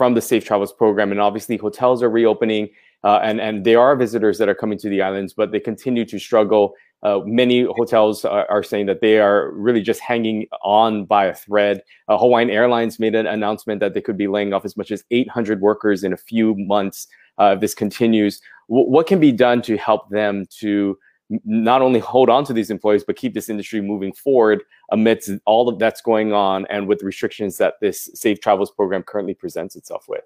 from 0.01 0.15
the 0.15 0.21
Safe 0.21 0.43
Travels 0.43 0.73
program. 0.73 1.11
And 1.11 1.21
obviously, 1.21 1.57
hotels 1.57 2.01
are 2.01 2.09
reopening, 2.09 2.71
uh, 3.03 3.19
and 3.21 3.39
and 3.39 3.63
there 3.63 3.79
are 3.79 3.95
visitors 3.95 4.39
that 4.39 4.49
are 4.49 4.55
coming 4.55 4.79
to 4.79 4.89
the 4.89 4.99
islands, 4.99 5.31
but 5.31 5.51
they 5.51 5.59
continue 5.59 6.05
to 6.05 6.17
struggle. 6.17 6.73
Uh, 7.03 7.19
many 7.23 7.65
hotels 7.65 8.25
are, 8.25 8.49
are, 8.49 8.63
saying 8.63 8.87
that 8.87 8.99
they 8.99 9.19
are 9.19 9.51
really 9.51 9.79
just 9.79 9.99
hanging 9.99 10.47
on 10.63 11.05
by 11.05 11.25
a 11.25 11.35
thread. 11.35 11.83
Uh, 12.07 12.17
Hawaiian 12.17 12.49
Airlines 12.49 12.99
made 12.99 13.13
an 13.13 13.27
announcement 13.27 13.79
that 13.81 13.93
they 13.93 14.01
could 14.01 14.17
be 14.17 14.27
laying 14.27 14.53
off 14.53 14.65
as 14.65 14.75
much 14.75 14.89
as 14.89 15.03
800 15.11 15.61
workers 15.61 16.03
in 16.03 16.13
a 16.13 16.17
few 16.17 16.55
months 16.55 17.05
uh, 17.39 17.53
if 17.53 17.59
this 17.61 17.75
continues. 17.75 18.41
W 18.69 18.89
what 18.89 19.05
can 19.05 19.19
be 19.19 19.31
done 19.31 19.61
to 19.61 19.77
help 19.77 20.09
them 20.09 20.47
to 20.61 20.97
not 21.45 21.81
only 21.81 21.99
hold 21.99 22.29
on 22.29 22.43
to 22.45 22.53
these 22.53 22.69
employees 22.69 23.03
but 23.03 23.15
keep 23.15 23.33
this 23.33 23.49
industry 23.49 23.81
moving 23.81 24.13
forward 24.13 24.63
amidst 24.91 25.31
all 25.45 25.69
of 25.69 25.79
that's 25.79 26.01
going 26.01 26.33
on 26.33 26.65
and 26.69 26.87
with 26.87 27.01
restrictions 27.03 27.57
that 27.57 27.75
this 27.81 28.09
safe 28.13 28.39
travels 28.39 28.71
program 28.71 29.03
currently 29.03 29.33
presents 29.33 29.75
itself 29.75 30.05
with 30.07 30.23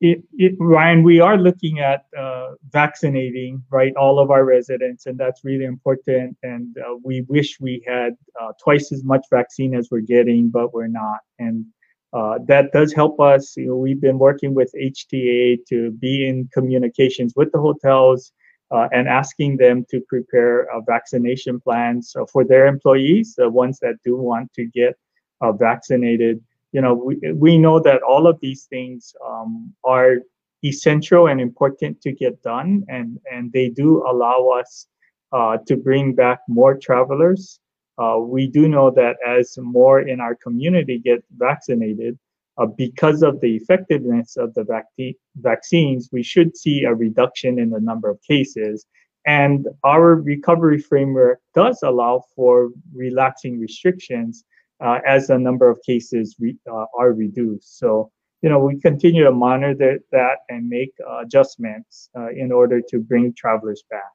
it, 0.00 0.22
it, 0.34 0.54
Ryan, 0.60 1.02
we 1.02 1.18
are 1.20 1.36
looking 1.36 1.80
at 1.80 2.04
uh, 2.16 2.52
vaccinating 2.70 3.62
right 3.70 3.92
all 3.96 4.20
of 4.20 4.30
our 4.30 4.44
residents, 4.44 5.06
and 5.06 5.18
that's 5.18 5.44
really 5.44 5.64
important. 5.64 6.36
And 6.42 6.76
uh, 6.78 6.96
we 7.02 7.22
wish 7.22 7.58
we 7.60 7.82
had 7.86 8.12
uh, 8.40 8.52
twice 8.62 8.92
as 8.92 9.02
much 9.02 9.26
vaccine 9.30 9.74
as 9.74 9.88
we're 9.90 10.00
getting, 10.00 10.50
but 10.50 10.72
we're 10.72 10.86
not. 10.86 11.18
And 11.40 11.66
uh, 12.12 12.38
that 12.46 12.72
does 12.72 12.92
help 12.92 13.20
us. 13.20 13.56
You 13.56 13.68
know, 13.68 13.76
we've 13.76 14.00
been 14.00 14.18
working 14.18 14.54
with 14.54 14.72
HTA 14.80 15.66
to 15.68 15.90
be 15.90 16.28
in 16.28 16.48
communications 16.52 17.32
with 17.34 17.50
the 17.50 17.58
hotels 17.58 18.32
and 18.70 19.08
asking 19.08 19.56
them 19.56 19.84
to 19.90 20.00
prepare 20.08 20.68
vaccination 20.86 21.60
plans 21.60 22.14
for 22.30 22.44
their 22.44 22.66
employees, 22.66 23.34
the 23.36 23.48
ones 23.48 23.78
that 23.80 23.96
do 24.04 24.16
want 24.16 24.52
to 24.54 24.66
get 24.66 24.94
uh, 25.40 25.52
vaccinated 25.52 26.42
you 26.72 26.80
know, 26.80 26.94
we, 26.94 27.16
we 27.32 27.58
know 27.58 27.80
that 27.80 28.02
all 28.02 28.26
of 28.26 28.38
these 28.40 28.64
things 28.64 29.14
um, 29.26 29.72
are 29.84 30.16
essential 30.64 31.28
and 31.28 31.40
important 31.40 32.00
to 32.02 32.12
get 32.12 32.42
done, 32.42 32.84
and, 32.88 33.18
and 33.30 33.52
they 33.52 33.68
do 33.68 34.04
allow 34.06 34.48
us 34.48 34.86
uh, 35.32 35.56
to 35.66 35.76
bring 35.76 36.14
back 36.14 36.40
more 36.48 36.76
travelers. 36.76 37.60
Uh, 37.96 38.18
we 38.18 38.46
do 38.46 38.68
know 38.68 38.90
that 38.90 39.16
as 39.26 39.56
more 39.60 40.00
in 40.00 40.20
our 40.20 40.34
community 40.34 40.98
get 40.98 41.24
vaccinated, 41.36 42.18
uh, 42.58 42.66
because 42.66 43.22
of 43.22 43.40
the 43.40 43.56
effectiveness 43.56 44.36
of 44.36 44.52
the 44.54 44.64
vac- 44.64 45.16
vaccines, 45.36 46.08
we 46.12 46.22
should 46.22 46.56
see 46.56 46.84
a 46.84 46.94
reduction 46.94 47.58
in 47.58 47.70
the 47.70 47.80
number 47.80 48.10
of 48.10 48.20
cases. 48.22 48.86
And 49.26 49.66
our 49.84 50.16
recovery 50.16 50.78
framework 50.78 51.40
does 51.54 51.80
allow 51.82 52.24
for 52.34 52.70
relaxing 52.94 53.60
restrictions 53.60 54.44
uh, 54.80 54.98
as 55.06 55.28
the 55.28 55.38
number 55.38 55.68
of 55.68 55.78
cases 55.84 56.36
re, 56.38 56.56
uh, 56.70 56.86
are 56.98 57.12
reduced. 57.12 57.78
So, 57.78 58.10
you 58.42 58.48
know, 58.48 58.58
we 58.58 58.80
continue 58.80 59.24
to 59.24 59.32
monitor 59.32 59.98
that 60.12 60.38
and 60.48 60.68
make 60.68 60.92
adjustments 61.20 62.10
uh, 62.16 62.30
in 62.30 62.52
order 62.52 62.80
to 62.88 63.00
bring 63.00 63.34
travelers 63.34 63.82
back. 63.90 64.12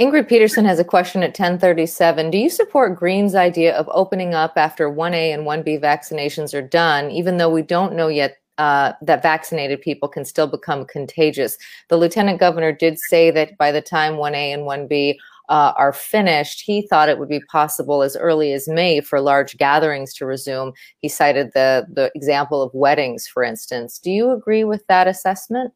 Ingrid 0.00 0.28
Peterson 0.28 0.64
has 0.64 0.78
a 0.78 0.84
question 0.84 1.22
at 1.22 1.38
1037. 1.38 2.30
Do 2.30 2.38
you 2.38 2.48
support 2.48 2.98
Green's 2.98 3.34
idea 3.34 3.76
of 3.76 3.86
opening 3.92 4.32
up 4.32 4.54
after 4.56 4.88
1A 4.88 5.34
and 5.34 5.42
1B 5.42 5.78
vaccinations 5.78 6.54
are 6.54 6.66
done, 6.66 7.10
even 7.10 7.36
though 7.36 7.50
we 7.50 7.60
don't 7.60 7.94
know 7.94 8.08
yet 8.08 8.38
uh, 8.56 8.94
that 9.02 9.22
vaccinated 9.22 9.82
people 9.82 10.08
can 10.08 10.24
still 10.24 10.46
become 10.46 10.86
contagious. 10.86 11.58
The 11.88 11.98
lieutenant 11.98 12.40
governor 12.40 12.72
did 12.72 12.98
say 12.98 13.30
that 13.30 13.58
by 13.58 13.72
the 13.72 13.82
time 13.82 14.14
1A 14.14 14.54
and 14.54 14.62
1B 14.62 15.16
uh, 15.50 15.72
are 15.76 15.92
finished, 15.92 16.62
he 16.64 16.86
thought 16.86 17.10
it 17.10 17.18
would 17.18 17.28
be 17.28 17.40
possible 17.50 18.02
as 18.02 18.16
early 18.16 18.54
as 18.54 18.68
May 18.68 19.00
for 19.00 19.20
large 19.20 19.58
gatherings 19.58 20.14
to 20.14 20.24
resume. 20.24 20.72
He 21.00 21.08
cited 21.10 21.52
the 21.52 21.86
the 21.92 22.10
example 22.14 22.62
of 22.62 22.72
weddings, 22.72 23.26
for 23.26 23.42
instance. 23.42 23.98
Do 23.98 24.10
you 24.10 24.30
agree 24.30 24.64
with 24.64 24.86
that 24.86 25.08
assessment? 25.08 25.74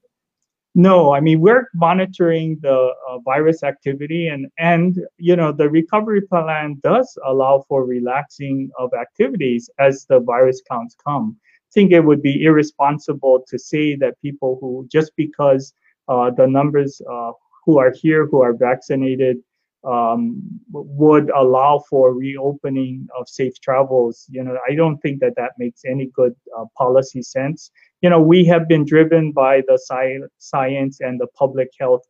No, 0.74 1.14
I 1.14 1.20
mean 1.20 1.40
we're 1.40 1.68
monitoring 1.74 2.58
the 2.60 2.92
uh, 3.08 3.18
virus 3.20 3.62
activity, 3.62 4.26
and 4.28 4.46
and 4.58 4.98
you 5.18 5.36
know 5.36 5.52
the 5.52 5.68
recovery 5.70 6.22
plan 6.22 6.80
does 6.82 7.16
allow 7.24 7.64
for 7.68 7.84
relaxing 7.84 8.70
of 8.78 8.90
activities 9.00 9.70
as 9.78 10.04
the 10.06 10.18
virus 10.20 10.62
counts 10.68 10.96
come. 11.06 11.36
I 11.42 11.70
think 11.74 11.92
it 11.92 12.00
would 12.00 12.22
be 12.22 12.44
irresponsible 12.44 13.44
to 13.48 13.58
say 13.58 13.94
that 13.96 14.20
people 14.20 14.58
who 14.60 14.86
just 14.90 15.12
because 15.16 15.72
uh, 16.08 16.30
the 16.30 16.46
numbers 16.46 17.00
uh, 17.10 17.32
who 17.64 17.78
are 17.78 17.92
here 17.92 18.26
who 18.26 18.42
are 18.42 18.52
vaccinated 18.52 19.38
um, 19.84 20.42
would 20.72 21.30
allow 21.30 21.82
for 21.90 22.14
reopening 22.14 23.06
of 23.18 23.28
safe 23.28 23.60
travels. 23.60 24.26
You 24.30 24.44
know, 24.44 24.56
I 24.68 24.74
don't 24.74 24.98
think 24.98 25.20
that 25.20 25.34
that 25.36 25.52
makes 25.58 25.82
any 25.84 26.06
good 26.14 26.34
uh, 26.58 26.64
policy 26.76 27.22
sense. 27.22 27.70
You 28.00 28.10
know, 28.10 28.20
we 28.20 28.44
have 28.46 28.68
been 28.68 28.84
driven 28.84 29.32
by 29.32 29.62
the 29.66 29.74
sci- 29.74 30.26
science 30.38 31.00
and 31.00 31.20
the 31.20 31.26
public 31.38 31.70
health 31.78 32.02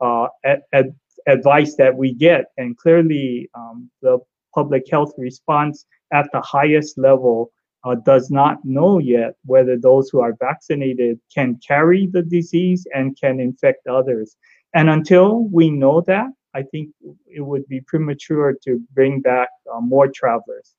uh, 0.00 0.28
ad- 0.44 0.62
ad- 0.72 0.94
advice 1.26 1.74
that 1.76 1.96
we 1.96 2.14
get, 2.14 2.46
and 2.56 2.76
clearly 2.76 3.48
um, 3.54 3.90
the 4.02 4.18
public 4.54 4.84
health 4.90 5.12
response 5.18 5.86
at 6.12 6.28
the 6.32 6.40
highest 6.40 6.98
level 6.98 7.50
uh, 7.84 7.94
does 7.94 8.30
not 8.30 8.58
know 8.64 8.98
yet 8.98 9.34
whether 9.44 9.76
those 9.76 10.08
who 10.10 10.20
are 10.20 10.34
vaccinated 10.40 11.18
can 11.32 11.58
carry 11.66 12.06
the 12.06 12.22
disease 12.22 12.86
and 12.94 13.16
can 13.20 13.40
infect 13.40 13.86
others. 13.86 14.36
And 14.74 14.90
until 14.90 15.48
we 15.52 15.70
know 15.70 16.00
that, 16.02 16.26
I 16.56 16.62
think 16.62 16.90
it 17.26 17.42
would 17.42 17.68
be 17.68 17.82
premature 17.82 18.54
to 18.64 18.80
bring 18.94 19.20
back 19.20 19.48
uh, 19.70 19.80
more 19.80 20.08
travelers. 20.08 20.74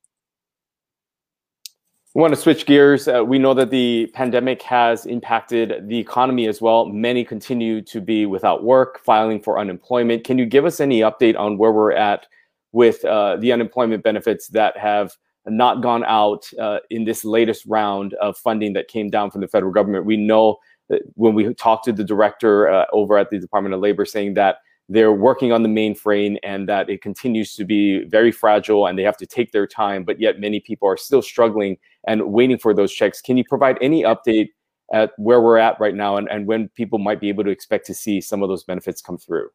We 2.14 2.22
want 2.22 2.34
to 2.34 2.40
switch 2.40 2.66
gears. 2.66 3.06
Uh, 3.06 3.24
we 3.24 3.38
know 3.38 3.54
that 3.54 3.70
the 3.70 4.10
pandemic 4.12 4.60
has 4.62 5.06
impacted 5.06 5.88
the 5.88 5.96
economy 5.96 6.48
as 6.48 6.60
well. 6.60 6.86
Many 6.86 7.22
continue 7.22 7.80
to 7.82 8.00
be 8.00 8.26
without 8.26 8.64
work, 8.64 8.98
filing 9.04 9.40
for 9.40 9.60
unemployment. 9.60 10.24
Can 10.24 10.36
you 10.36 10.46
give 10.46 10.64
us 10.64 10.80
any 10.80 11.00
update 11.00 11.38
on 11.38 11.58
where 11.58 11.70
we're 11.70 11.92
at 11.92 12.26
with 12.72 13.04
uh, 13.04 13.36
the 13.36 13.52
unemployment 13.52 14.02
benefits 14.02 14.48
that 14.48 14.76
have 14.76 15.12
not 15.46 15.80
gone 15.80 16.02
out 16.04 16.50
uh, 16.58 16.78
in 16.90 17.04
this 17.04 17.24
latest 17.24 17.64
round 17.66 18.14
of 18.14 18.36
funding 18.36 18.72
that 18.72 18.88
came 18.88 19.10
down 19.10 19.30
from 19.30 19.42
the 19.42 19.48
federal 19.48 19.72
government? 19.72 20.06
We 20.06 20.16
know 20.16 20.56
that 20.88 21.02
when 21.14 21.34
we 21.34 21.54
talked 21.54 21.84
to 21.84 21.92
the 21.92 22.02
director 22.02 22.68
uh, 22.68 22.86
over 22.92 23.16
at 23.16 23.30
the 23.30 23.38
Department 23.38 23.76
of 23.76 23.80
Labor 23.80 24.04
saying 24.04 24.34
that 24.34 24.56
they're 24.88 25.12
working 25.12 25.52
on 25.52 25.62
the 25.62 25.68
mainframe 25.68 26.38
and 26.42 26.68
that 26.68 26.88
it 26.88 27.02
continues 27.02 27.54
to 27.54 27.64
be 27.64 28.04
very 28.04 28.32
fragile 28.32 28.86
and 28.86 28.98
they 28.98 29.02
have 29.02 29.18
to 29.18 29.26
take 29.26 29.52
their 29.52 29.66
time, 29.66 30.02
but 30.02 30.20
yet 30.20 30.40
many 30.40 30.60
people 30.60 30.88
are 30.88 30.96
still 30.96 31.20
struggling 31.20 31.76
and 32.06 32.32
waiting 32.32 32.58
for 32.58 32.72
those 32.72 32.92
checks. 32.92 33.20
Can 33.20 33.36
you 33.36 33.44
provide 33.44 33.76
any 33.82 34.02
update 34.02 34.48
at 34.92 35.12
where 35.18 35.42
we're 35.42 35.58
at 35.58 35.78
right 35.78 35.94
now 35.94 36.16
and, 36.16 36.28
and 36.30 36.46
when 36.46 36.68
people 36.70 36.98
might 36.98 37.20
be 37.20 37.28
able 37.28 37.44
to 37.44 37.50
expect 37.50 37.84
to 37.86 37.94
see 37.94 38.20
some 38.20 38.42
of 38.42 38.48
those 38.48 38.64
benefits 38.64 39.02
come 39.02 39.18
through? 39.18 39.50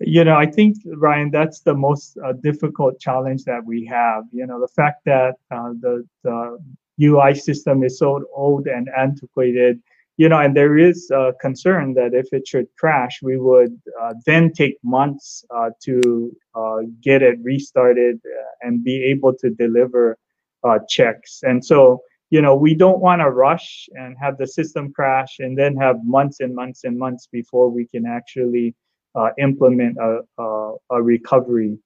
You 0.00 0.24
know, 0.24 0.36
I 0.36 0.46
think, 0.46 0.76
Ryan, 0.86 1.30
that's 1.30 1.60
the 1.60 1.74
most 1.74 2.16
uh, 2.24 2.32
difficult 2.32 3.00
challenge 3.00 3.44
that 3.44 3.64
we 3.64 3.84
have. 3.86 4.24
You 4.32 4.46
know, 4.46 4.60
the 4.60 4.68
fact 4.68 5.04
that 5.06 5.34
uh, 5.50 5.72
the, 5.80 6.06
the 6.22 6.58
UI 7.02 7.34
system 7.34 7.82
is 7.82 7.98
so 7.98 8.24
old 8.34 8.68
and 8.68 8.88
antiquated 8.96 9.82
you 10.18 10.28
know, 10.28 10.40
and 10.40 10.54
there 10.54 10.76
is 10.76 11.10
a 11.12 11.32
concern 11.40 11.94
that 11.94 12.12
if 12.12 12.26
it 12.32 12.46
should 12.46 12.66
crash, 12.76 13.20
we 13.22 13.38
would 13.38 13.80
uh, 14.02 14.14
then 14.26 14.52
take 14.52 14.76
months 14.82 15.44
uh, 15.54 15.70
to 15.84 16.36
uh, 16.56 16.78
get 17.00 17.22
it 17.22 17.38
restarted 17.40 18.16
uh, 18.26 18.66
and 18.66 18.82
be 18.82 18.96
able 19.04 19.32
to 19.32 19.50
deliver 19.50 20.18
uh, 20.64 20.80
checks. 20.88 21.40
And 21.44 21.64
so, 21.64 22.02
you 22.30 22.42
know, 22.42 22.56
we 22.56 22.74
don't 22.74 22.98
want 22.98 23.22
to 23.22 23.30
rush 23.30 23.88
and 23.92 24.16
have 24.20 24.36
the 24.38 24.46
system 24.46 24.92
crash 24.92 25.36
and 25.38 25.56
then 25.56 25.76
have 25.76 26.04
months 26.04 26.40
and 26.40 26.52
months 26.52 26.82
and 26.82 26.98
months 26.98 27.28
before 27.30 27.70
we 27.70 27.86
can 27.86 28.04
actually 28.04 28.74
uh, 29.14 29.30
implement 29.38 29.98
a, 29.98 30.20
a, 30.42 30.74
a 30.90 31.02
recovery. 31.02 31.78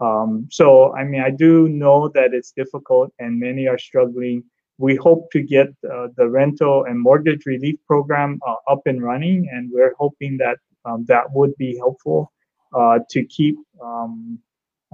Um, 0.00 0.48
so, 0.50 0.94
I 0.94 1.04
mean, 1.04 1.20
I 1.20 1.30
do 1.30 1.68
know 1.68 2.08
that 2.14 2.32
it's 2.32 2.52
difficult 2.52 3.12
and 3.18 3.38
many 3.38 3.68
are 3.68 3.78
struggling 3.78 4.42
we 4.78 4.96
hope 4.96 5.30
to 5.32 5.42
get 5.42 5.68
uh, 5.90 6.08
the 6.16 6.28
rental 6.28 6.84
and 6.84 7.00
mortgage 7.00 7.46
relief 7.46 7.76
program 7.86 8.40
uh, 8.46 8.56
up 8.68 8.82
and 8.86 9.02
running, 9.02 9.48
and 9.52 9.70
we're 9.72 9.94
hoping 9.98 10.36
that 10.38 10.58
um, 10.84 11.04
that 11.06 11.24
would 11.32 11.56
be 11.56 11.76
helpful 11.76 12.32
uh, 12.74 12.98
to 13.10 13.24
keep 13.26 13.56
um, 13.82 14.38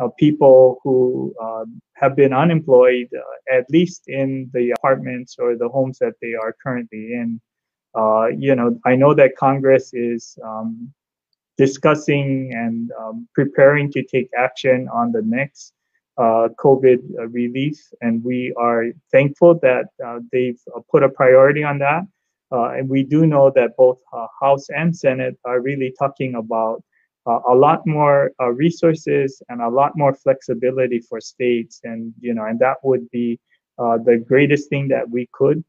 uh, 0.01 0.09
people 0.19 0.79
who 0.83 1.35
uh, 1.43 1.65
have 1.95 2.15
been 2.17 2.33
unemployed 2.33 3.09
uh, 3.15 3.57
at 3.57 3.65
least 3.71 4.05
in 4.07 4.51
the 4.53 4.71
apartments 4.79 5.37
or 5.39 5.57
the 5.57 5.69
homes 5.69 5.99
that 5.99 6.15
they 6.23 6.35
are 6.35 6.55
currently 6.63 7.13
in. 7.13 7.41
you 8.39 8.55
know, 8.55 8.79
I 8.85 8.97
know 8.97 9.15
that 9.15 9.37
Congress 9.37 9.93
is 9.93 10.39
um, 10.45 10.93
discussing 11.59 12.53
and 12.55 12.91
um, 12.99 13.29
preparing 13.35 13.93
to 13.93 14.03
take 14.05 14.29
action 14.39 14.89
on 14.93 15.13
the 15.13 15.23
next 15.23 15.75
COVID 16.21 17.01
uh, 17.19 17.29
relief, 17.29 17.79
and 18.01 18.23
we 18.25 18.53
are 18.57 18.87
thankful 19.11 19.59
that 19.61 19.87
uh, 20.05 20.19
they've 20.33 20.61
put 20.91 21.03
a 21.03 21.09
priority 21.09 21.65
on 21.65 21.79
that. 21.79 22.03
and 22.51 22.89
we 22.89 23.03
do 23.03 23.27
know 23.27 23.51
that 23.51 23.77
both 23.77 23.99
House 24.41 24.67
and 24.71 24.95
Senate 24.95 25.37
are 25.45 25.61
really 25.61 25.95
talking 25.99 26.35
about 26.35 26.83
a 27.27 27.55
lot 27.55 27.87
more 27.87 28.33
resources 28.65 29.43
and 29.49 29.61
a 29.63 29.69
lot 29.69 29.93
more 29.97 30.15
flexibility 30.15 31.01
for 31.09 31.21
states, 31.21 31.81
and 31.85 32.13
you 32.21 32.35
know, 32.35 32.45
and 32.45 32.59
that 32.59 32.79
would 32.83 33.09
be 33.11 33.39
the 33.79 34.23
greatest 34.31 34.69
thing 34.69 34.89
that 34.89 35.09
we 35.09 35.29
could 35.33 35.63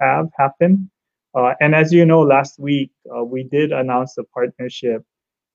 have 0.00 0.28
happen. 0.38 0.90
Uh, 1.34 1.54
and 1.60 1.74
as 1.74 1.92
you 1.92 2.06
know, 2.06 2.20
last 2.20 2.58
week 2.58 2.90
uh, 3.14 3.24
we 3.24 3.42
did 3.42 3.72
announce 3.72 4.16
a 4.18 4.24
partnership 4.24 5.02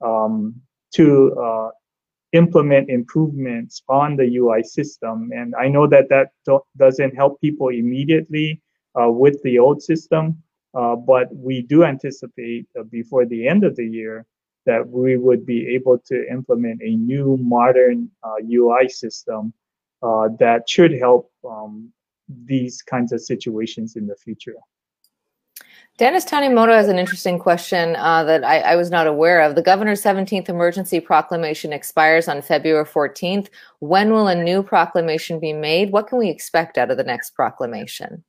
um, 0.02 0.54
to 0.94 1.34
uh, 1.40 1.70
implement 2.34 2.90
improvements 2.90 3.82
on 3.90 4.16
the 4.16 4.38
UI 4.38 4.64
system. 4.64 5.32
And 5.34 5.56
I 5.56 5.68
know 5.68 5.88
that 5.88 6.10
that 6.10 6.30
do- 6.46 6.64
doesn't 6.78 7.16
help 7.16 7.42
people 7.42 7.70
immediately 7.70 8.62
uh, 9.00 9.10
with 9.10 9.42
the 9.44 9.60
old 9.60 9.82
system, 9.82 10.42
uh, 10.76 10.96
but 10.96 11.36
we 11.36 11.62
do 11.62 11.84
anticipate 11.84 12.68
uh, 12.80 12.84
before 12.84 13.26
the 13.26 13.48
end 13.48 13.64
of 13.64 13.76
the 13.76 13.86
year 13.86 14.26
that 14.66 14.88
we 14.88 15.18
would 15.18 15.46
be 15.46 15.68
able 15.68 15.98
to 15.98 16.30
implement 16.30 16.82
a 16.84 16.96
new 16.96 17.38
modern 17.38 18.10
uh, 18.24 18.36
UI 18.48 18.88
system 18.90 19.54
uh, 20.04 20.30
that 20.40 20.70
should 20.70 20.94
help 20.94 21.32
um, 21.48 21.92
these 22.46 22.82
kinds 22.82 23.12
of 23.12 23.22
situations 23.22 23.96
in 23.96 24.06
the 24.06 24.16
future. 24.16 24.56
Dennis 26.00 26.24
Tanimoto 26.24 26.74
has 26.74 26.88
an 26.88 26.98
interesting 26.98 27.38
question 27.38 27.98
uh, 27.98 28.24
that 28.24 28.46
I, 28.46 28.60
I, 28.60 28.76
was 28.78 28.90
not 28.90 29.06
aware 29.06 29.42
of. 29.42 29.56
The 29.56 29.62
governor's 29.62 30.02
17th 30.02 30.48
emergency 30.48 31.02
proclamation 31.02 31.74
expires 31.74 32.30
on 32.30 32.42
February 32.42 32.86
14th. 32.86 33.50
When 33.80 34.14
will 34.14 34.30
a 34.30 34.36
new 34.36 34.64
proclamation 34.64 35.42
be 35.42 35.52
made? 35.52 35.92
What 35.92 36.08
can 36.08 36.18
we 36.18 36.30
expect 36.30 36.78
out 36.78 36.90
of 36.90 36.96
the 36.96 37.04
next 37.04 37.32
proclamation? 37.32 38.24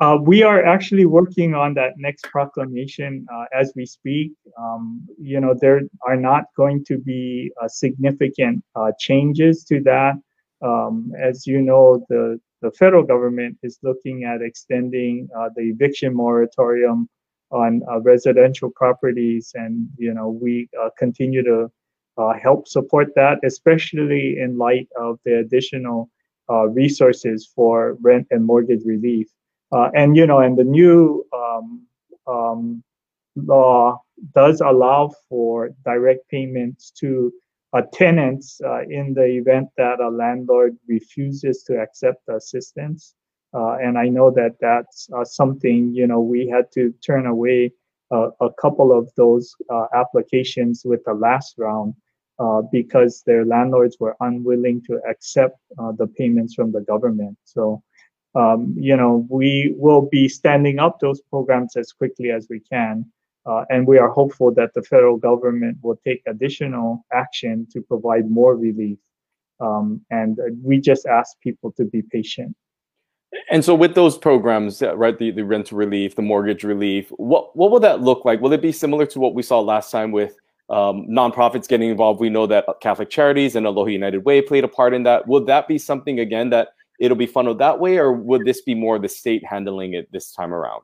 Uh, 0.00 0.16
we 0.22 0.44
are 0.44 0.64
actually 0.64 1.06
working 1.06 1.54
on 1.54 1.74
that 1.74 1.94
next 1.96 2.22
proclamation 2.26 3.26
uh, 3.34 3.46
as 3.52 3.72
we 3.74 3.84
speak. 3.84 4.30
Um, 4.56 5.04
you 5.20 5.40
know, 5.40 5.56
there 5.60 5.80
are 6.06 6.16
not 6.16 6.44
going 6.56 6.84
to 6.84 6.98
be 6.98 7.50
uh, 7.60 7.66
significant 7.66 8.62
uh, 8.76 8.92
changes 9.00 9.64
to 9.64 9.80
that. 9.82 10.14
Um, 10.62 11.12
as 11.20 11.46
you 11.46 11.60
know, 11.60 12.06
the 12.08 12.40
the 12.60 12.70
federal 12.72 13.04
government 13.04 13.56
is 13.62 13.78
looking 13.82 14.24
at 14.24 14.42
extending 14.42 15.28
uh, 15.38 15.48
the 15.54 15.62
eviction 15.62 16.14
moratorium 16.14 17.08
on 17.50 17.82
uh, 17.90 18.00
residential 18.00 18.70
properties, 18.74 19.52
and 19.54 19.88
you 19.96 20.12
know 20.12 20.28
we 20.28 20.68
uh, 20.80 20.90
continue 20.98 21.42
to 21.42 21.70
uh, 22.18 22.34
help 22.34 22.68
support 22.68 23.08
that, 23.14 23.38
especially 23.44 24.38
in 24.38 24.58
light 24.58 24.88
of 24.98 25.18
the 25.24 25.38
additional 25.38 26.10
uh, 26.50 26.66
resources 26.68 27.50
for 27.54 27.96
rent 28.00 28.26
and 28.30 28.44
mortgage 28.44 28.82
relief. 28.84 29.28
Uh, 29.72 29.90
and 29.94 30.16
you 30.16 30.26
know, 30.26 30.40
and 30.40 30.58
the 30.58 30.64
new 30.64 31.24
um, 31.32 31.86
um, 32.26 32.82
law 33.36 34.00
does 34.34 34.60
allow 34.60 35.12
for 35.28 35.70
direct 35.84 36.28
payments 36.28 36.90
to 36.90 37.32
tenants 37.92 38.60
uh, 38.64 38.82
in 38.82 39.14
the 39.14 39.24
event 39.24 39.68
that 39.76 40.00
a 40.00 40.08
landlord 40.08 40.76
refuses 40.88 41.62
to 41.64 41.80
accept 41.80 42.22
assistance. 42.28 43.14
Uh, 43.54 43.76
and 43.82 43.98
I 43.98 44.08
know 44.08 44.30
that 44.30 44.56
that's 44.60 45.08
uh, 45.16 45.24
something, 45.24 45.94
you 45.94 46.06
know, 46.06 46.20
we 46.20 46.46
had 46.46 46.70
to 46.72 46.92
turn 47.04 47.26
away 47.26 47.72
uh, 48.10 48.30
a 48.40 48.50
couple 48.60 48.96
of 48.96 49.10
those 49.16 49.54
uh, 49.70 49.86
applications 49.94 50.82
with 50.84 51.04
the 51.04 51.14
last 51.14 51.54
round 51.58 51.94
because 52.70 53.22
their 53.26 53.44
landlords 53.44 53.96
were 53.98 54.16
unwilling 54.20 54.80
to 54.80 55.00
accept 55.10 55.58
the 55.96 56.06
payments 56.16 56.54
from 56.54 56.70
the 56.70 56.80
government. 56.82 57.36
So, 57.44 57.82
um, 58.36 58.74
you 58.78 58.96
know, 58.96 59.26
we 59.28 59.74
will 59.76 60.02
be 60.02 60.28
standing 60.28 60.78
up 60.78 61.00
those 61.00 61.20
programs 61.20 61.76
as 61.76 61.92
quickly 61.92 62.30
as 62.30 62.46
we 62.48 62.60
can. 62.60 63.04
Uh, 63.48 63.64
and 63.70 63.86
we 63.86 63.98
are 63.98 64.08
hopeful 64.08 64.52
that 64.52 64.74
the 64.74 64.82
federal 64.82 65.16
government 65.16 65.78
will 65.82 65.98
take 66.06 66.22
additional 66.26 67.04
action 67.14 67.66
to 67.72 67.80
provide 67.80 68.30
more 68.30 68.54
relief. 68.56 68.98
Um, 69.60 70.02
and 70.10 70.38
we 70.62 70.80
just 70.80 71.06
ask 71.06 71.40
people 71.40 71.72
to 71.72 71.84
be 71.84 72.02
patient. 72.02 72.54
And 73.50 73.64
so, 73.64 73.74
with 73.74 73.94
those 73.94 74.16
programs, 74.16 74.82
uh, 74.82 74.96
right, 74.96 75.18
the, 75.18 75.30
the 75.30 75.44
rent 75.44 75.72
relief, 75.72 76.14
the 76.14 76.22
mortgage 76.22 76.64
relief, 76.64 77.10
what 77.16 77.54
what 77.56 77.70
will 77.70 77.80
that 77.80 78.00
look 78.00 78.24
like? 78.24 78.40
Will 78.40 78.52
it 78.52 78.62
be 78.62 78.72
similar 78.72 79.06
to 79.06 79.20
what 79.20 79.34
we 79.34 79.42
saw 79.42 79.60
last 79.60 79.90
time 79.90 80.12
with 80.12 80.36
um, 80.70 81.06
nonprofits 81.08 81.68
getting 81.68 81.90
involved? 81.90 82.20
We 82.20 82.30
know 82.30 82.46
that 82.46 82.66
Catholic 82.80 83.10
Charities 83.10 83.54
and 83.54 83.66
Aloha 83.66 83.90
United 83.90 84.24
Way 84.24 84.40
played 84.40 84.64
a 84.64 84.68
part 84.68 84.94
in 84.94 85.02
that. 85.02 85.26
Would 85.26 85.46
that 85.46 85.68
be 85.68 85.78
something 85.78 86.20
again 86.20 86.50
that 86.50 86.68
it'll 86.98 87.18
be 87.18 87.26
funneled 87.26 87.58
that 87.58 87.80
way, 87.80 87.98
or 87.98 88.12
would 88.12 88.46
this 88.46 88.62
be 88.62 88.74
more 88.74 88.98
the 88.98 89.08
state 89.08 89.44
handling 89.44 89.92
it 89.92 90.10
this 90.10 90.32
time 90.32 90.54
around? 90.54 90.82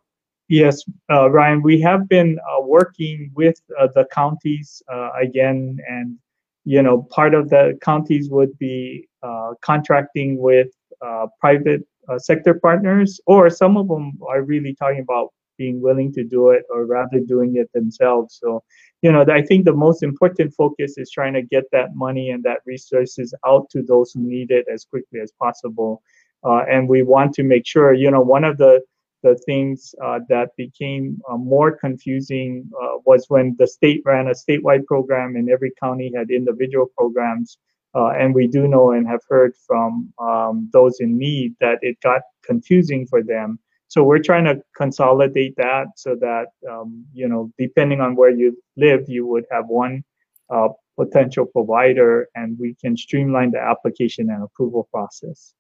Yes, 0.49 0.85
uh, 1.11 1.31
Ryan, 1.31 1.63
we 1.63 1.81
have 1.81 2.09
been 2.09 2.39
uh, 2.39 2.63
working 2.63 3.31
with 3.35 3.61
uh, 3.81 3.89
the 3.95 4.07
counties 4.13 4.83
uh, 4.93 5.11
again, 5.21 5.79
and 5.89 6.19
you 6.65 6.83
know, 6.83 7.03
part 7.11 7.35
of 7.35 7.49
the 7.51 7.79
counties 7.83 8.29
would 8.31 8.57
be 8.59 9.09
uh, 9.23 9.53
contracting 9.63 10.39
with 10.39 10.69
uh, 11.05 11.27
private 11.41 11.87
sector 12.19 12.55
partners, 12.55 13.21
or 13.27 13.49
some 13.49 13.77
of 13.79 13.89
them 13.89 14.19
are 14.29 14.43
really 14.43 14.75
talking 14.75 15.01
about 15.01 15.33
being 15.57 15.81
willing 15.81 16.13
to 16.13 16.25
do 16.25 16.51
it, 16.51 16.65
or 16.71 16.85
rather 16.85 17.21
doing 17.21 17.57
it 17.57 17.71
themselves. 17.73 18.39
So, 18.43 18.63
you 19.01 19.13
know, 19.13 19.25
I 19.31 19.41
think 19.41 19.65
the 19.65 19.73
most 19.73 20.03
important 20.03 20.53
focus 20.55 20.99
is 20.99 21.11
trying 21.11 21.33
to 21.35 21.43
get 21.43 21.65
that 21.73 21.95
money 21.95 22.31
and 22.31 22.43
that 22.45 22.59
resources 22.67 23.33
out 23.47 23.71
to 23.71 23.83
those 23.83 24.12
who 24.12 24.21
need 24.21 24.51
it 24.51 24.66
as 24.73 24.85
quickly 24.85 25.21
as 25.21 25.33
possible. 25.40 26.03
and 26.45 26.88
we 26.88 27.03
want 27.03 27.33
to 27.35 27.42
make 27.42 27.66
sure, 27.66 27.95
you 27.95 28.11
know, 28.11 28.21
one 28.21 28.45
of 28.45 28.59
the 28.59 28.83
the 29.25 29.37
things 29.47 29.95
uh, 30.05 30.21
that 30.29 30.51
became 30.57 31.19
uh, 31.29 31.37
more 31.37 31.73
confusing 31.73 32.71
uh, 32.81 32.99
was 33.07 33.25
when 33.29 33.57
the 33.59 33.67
state 33.67 34.03
ran 34.05 34.29
a 34.29 34.33
statewide 34.33 34.85
program 34.85 35.35
and 35.35 35.51
every 35.51 35.73
county 35.83 36.13
had 36.15 36.31
individual 36.31 36.87
programs. 36.97 37.59
Uh, 37.97 38.11
and 38.21 38.35
we 38.35 38.47
do 38.47 38.69
know 38.69 38.93
and 38.93 39.07
have 39.07 39.21
heard 39.29 39.53
from 39.67 40.13
um, 40.19 40.69
those 40.73 41.01
in 41.01 41.17
need 41.17 41.55
that 41.61 41.79
it 41.81 41.97
got 42.03 42.21
confusing 42.45 43.07
for 43.07 43.23
them. 43.23 43.59
So 43.89 44.03
we're 44.03 44.23
trying 44.31 44.45
to 44.45 44.61
consolidate 44.77 45.55
that 45.57 45.87
so 45.97 46.17
that, 46.17 46.49
um, 46.71 47.07
you 47.13 47.29
know, 47.29 47.51
depending 47.59 48.01
on 48.01 48.17
where 48.17 48.31
you 48.31 48.61
live, 48.77 49.05
you 49.09 49.27
would 49.27 49.45
have 49.51 49.67
one 49.69 50.05
uh, 50.51 50.69
potential 50.97 51.47
provider 51.47 52.29
and 52.35 52.59
we 52.59 52.75
can 52.75 52.97
streamline 52.97 53.53
the 53.53 53.61
application 53.61 54.31
and 54.31 54.43
approval 54.43 54.89
process. 54.93 55.55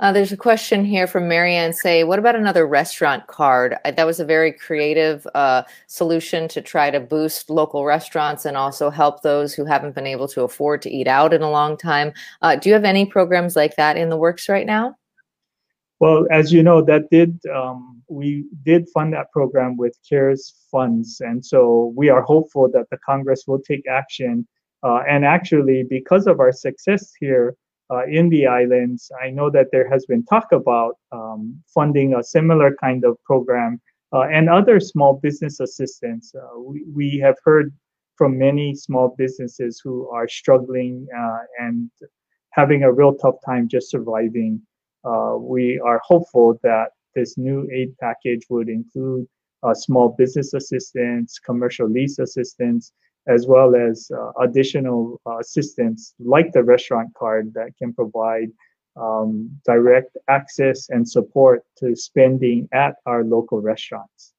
Uh, 0.00 0.10
there's 0.10 0.32
a 0.32 0.36
question 0.36 0.84
here 0.84 1.06
from 1.06 1.28
Marianne 1.28 1.72
say, 1.72 2.02
what 2.02 2.18
about 2.18 2.34
another 2.34 2.66
restaurant 2.66 3.28
card? 3.28 3.76
Uh, 3.84 3.92
that 3.92 4.04
was 4.04 4.18
a 4.18 4.24
very 4.24 4.52
creative 4.52 5.24
uh, 5.36 5.62
solution 5.86 6.48
to 6.48 6.60
try 6.60 6.90
to 6.90 6.98
boost 6.98 7.48
local 7.48 7.84
restaurants 7.84 8.44
and 8.44 8.56
also 8.56 8.90
help 8.90 9.22
those 9.22 9.54
who 9.54 9.64
haven't 9.64 9.94
been 9.94 10.06
able 10.06 10.26
to 10.26 10.42
afford 10.42 10.82
to 10.82 10.90
eat 10.90 11.06
out 11.06 11.32
in 11.32 11.42
a 11.42 11.50
long 11.50 11.76
time. 11.76 12.12
Uh, 12.42 12.56
do 12.56 12.68
you 12.68 12.74
have 12.74 12.84
any 12.84 13.06
programs 13.06 13.54
like 13.54 13.76
that 13.76 13.96
in 13.96 14.08
the 14.08 14.16
works 14.16 14.48
right 14.48 14.66
now? 14.66 14.96
Well, 16.00 16.26
as 16.28 16.52
you 16.52 16.64
know, 16.64 16.82
that 16.82 17.08
did 17.10 17.38
um, 17.54 18.02
we 18.08 18.44
did 18.64 18.88
fund 18.92 19.12
that 19.12 19.30
program 19.30 19.76
with 19.76 19.96
CARES 20.06 20.54
funds, 20.70 21.20
and 21.20 21.42
so 21.42 21.94
we 21.96 22.10
are 22.10 22.20
hopeful 22.20 22.68
that 22.72 22.90
the 22.90 22.98
Congress 22.98 23.44
will 23.46 23.60
take 23.60 23.86
action. 23.88 24.46
Uh, 24.82 25.02
and 25.08 25.24
actually, 25.24 25.84
because 25.88 26.26
of 26.26 26.40
our 26.40 26.52
success 26.52 27.12
here, 27.18 27.56
uh, 27.90 28.04
in 28.06 28.28
the 28.28 28.46
islands. 28.46 29.10
I 29.22 29.30
know 29.30 29.50
that 29.50 29.68
there 29.72 29.88
has 29.90 30.06
been 30.06 30.24
talk 30.24 30.52
about 30.52 30.94
um, 31.12 31.62
funding 31.72 32.14
a 32.14 32.22
similar 32.22 32.74
kind 32.80 33.04
of 33.04 33.16
program 33.24 33.80
uh, 34.12 34.22
and 34.22 34.48
other 34.48 34.80
small 34.80 35.14
business 35.22 35.60
assistance. 35.60 36.34
Uh, 36.34 36.58
we, 36.58 36.84
we 36.92 37.18
have 37.18 37.36
heard 37.44 37.72
from 38.16 38.38
many 38.38 38.74
small 38.74 39.14
businesses 39.18 39.80
who 39.82 40.08
are 40.10 40.28
struggling 40.28 41.06
uh, 41.16 41.38
and 41.58 41.90
having 42.50 42.84
a 42.84 42.92
real 42.92 43.14
tough 43.14 43.36
time 43.44 43.68
just 43.68 43.90
surviving. 43.90 44.60
Uh, 45.04 45.34
we 45.38 45.80
are 45.84 46.00
hopeful 46.04 46.58
that 46.62 46.90
this 47.14 47.36
new 47.36 47.68
aid 47.72 47.94
package 48.00 48.42
would 48.48 48.68
include 48.68 49.26
uh, 49.62 49.74
small 49.74 50.14
business 50.16 50.54
assistance, 50.54 51.38
commercial 51.38 51.88
lease 51.88 52.18
assistance, 52.18 52.92
as 53.26 53.46
well 53.46 53.74
as 53.74 54.10
uh, 54.16 54.32
additional 54.40 55.20
uh, 55.26 55.38
assistance 55.38 56.14
like 56.18 56.52
the 56.52 56.62
restaurant 56.62 57.12
card 57.14 57.52
that 57.54 57.70
can 57.78 57.92
provide 57.92 58.48
um, 58.96 59.50
direct 59.64 60.16
access 60.28 60.88
and 60.90 61.08
support 61.08 61.64
to 61.78 61.96
spending 61.96 62.68
at 62.72 62.96
our 63.06 63.24
local 63.24 63.60
restaurants. 63.60 64.32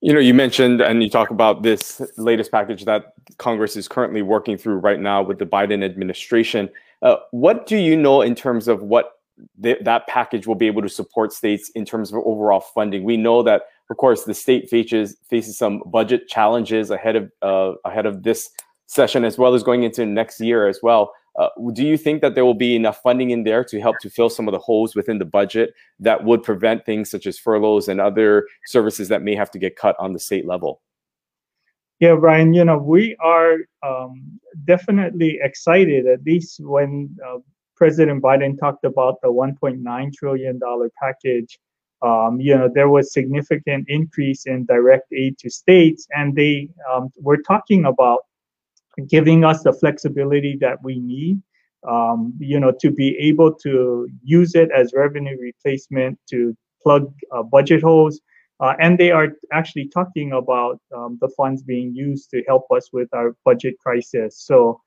You 0.00 0.12
know, 0.12 0.20
you 0.20 0.34
mentioned 0.34 0.80
and 0.80 1.02
you 1.02 1.08
talk 1.08 1.30
about 1.30 1.62
this 1.62 2.02
latest 2.16 2.50
package 2.50 2.84
that 2.84 3.14
Congress 3.38 3.76
is 3.76 3.88
currently 3.88 4.22
working 4.22 4.56
through 4.56 4.76
right 4.76 5.00
now 5.00 5.22
with 5.22 5.38
the 5.38 5.46
Biden 5.46 5.84
administration. 5.84 6.68
Uh, 7.02 7.16
what 7.30 7.66
do 7.66 7.76
you 7.76 7.96
know 7.96 8.22
in 8.22 8.34
terms 8.34 8.68
of 8.68 8.82
what 8.82 9.12
th- 9.62 9.78
that 9.82 10.06
package 10.06 10.46
will 10.46 10.54
be 10.54 10.66
able 10.66 10.82
to 10.82 10.88
support 10.88 11.32
states 11.32 11.70
in 11.74 11.84
terms 11.84 12.12
of 12.12 12.18
overall 12.24 12.60
funding? 12.60 13.04
We 13.04 13.16
know 13.16 13.42
that 13.42 13.62
of 13.90 13.96
course, 13.96 14.24
the 14.24 14.34
state 14.34 14.68
faces 14.68 15.16
faces 15.28 15.56
some 15.56 15.82
budget 15.86 16.28
challenges 16.28 16.90
ahead 16.90 17.16
of 17.16 17.30
uh, 17.42 17.72
ahead 17.84 18.06
of 18.06 18.22
this 18.22 18.50
session, 18.86 19.24
as 19.24 19.38
well 19.38 19.54
as 19.54 19.62
going 19.62 19.82
into 19.82 20.04
next 20.06 20.40
year 20.40 20.66
as 20.66 20.80
well. 20.82 21.12
Uh, 21.38 21.48
do 21.74 21.84
you 21.84 21.98
think 21.98 22.22
that 22.22 22.34
there 22.34 22.46
will 22.46 22.54
be 22.54 22.74
enough 22.74 23.00
funding 23.02 23.30
in 23.30 23.44
there 23.44 23.62
to 23.62 23.78
help 23.78 23.98
to 24.00 24.08
fill 24.08 24.30
some 24.30 24.48
of 24.48 24.52
the 24.52 24.58
holes 24.58 24.96
within 24.96 25.18
the 25.18 25.24
budget 25.24 25.74
that 26.00 26.24
would 26.24 26.42
prevent 26.42 26.86
things 26.86 27.10
such 27.10 27.26
as 27.26 27.38
furloughs 27.38 27.88
and 27.88 28.00
other 28.00 28.46
services 28.66 29.08
that 29.08 29.22
may 29.22 29.34
have 29.34 29.50
to 29.50 29.58
get 29.58 29.76
cut 29.76 29.94
on 29.98 30.14
the 30.14 30.18
state 30.18 30.46
level? 30.46 30.80
Yeah, 32.00 32.14
Brian, 32.14 32.54
you 32.54 32.64
know, 32.64 32.78
we 32.78 33.16
are 33.20 33.56
um, 33.82 34.40
definitely 34.64 35.38
excited, 35.42 36.06
at 36.06 36.22
least 36.24 36.60
when 36.60 37.14
uh, 37.26 37.38
President 37.74 38.22
Biden 38.22 38.58
talked 38.58 38.84
about 38.84 39.20
the 39.22 39.28
$1.9 39.28 40.12
trillion 40.14 40.60
package 41.02 41.58
um, 42.02 42.40
you 42.40 42.56
know, 42.56 42.68
there 42.72 42.88
was 42.88 43.12
significant 43.12 43.84
increase 43.88 44.46
in 44.46 44.66
direct 44.66 45.12
aid 45.12 45.38
to 45.38 45.50
states, 45.50 46.06
and 46.16 46.34
they 46.34 46.68
um, 46.92 47.10
were 47.20 47.42
talking 47.42 47.84
about 47.86 48.20
giving 49.08 49.44
us 49.44 49.62
the 49.62 49.72
flexibility 49.72 50.56
that 50.60 50.82
we 50.82 50.98
need, 50.98 51.40
um, 51.88 52.32
you 52.38 52.58
know, 52.60 52.72
to 52.80 52.90
be 52.90 53.16
able 53.18 53.52
to 53.52 54.08
use 54.22 54.54
it 54.54 54.70
as 54.70 54.92
revenue 54.94 55.36
replacement 55.40 56.18
to 56.30 56.56
plug 56.82 57.12
uh, 57.32 57.42
budget 57.42 57.82
holes, 57.82 58.20
Uh, 58.58 58.74
and 58.80 58.96
they 58.96 59.10
are 59.12 59.36
actually 59.52 59.86
talking 59.88 60.32
about 60.32 60.80
um, 60.96 61.18
the 61.20 61.28
funds 61.36 61.62
being 61.62 61.92
used 61.94 62.30
to 62.30 62.42
help 62.48 62.64
us 62.72 62.88
with 62.90 63.08
our 63.12 63.36
budget 63.44 63.74
crisis. 63.84 64.40
So, 64.48 64.80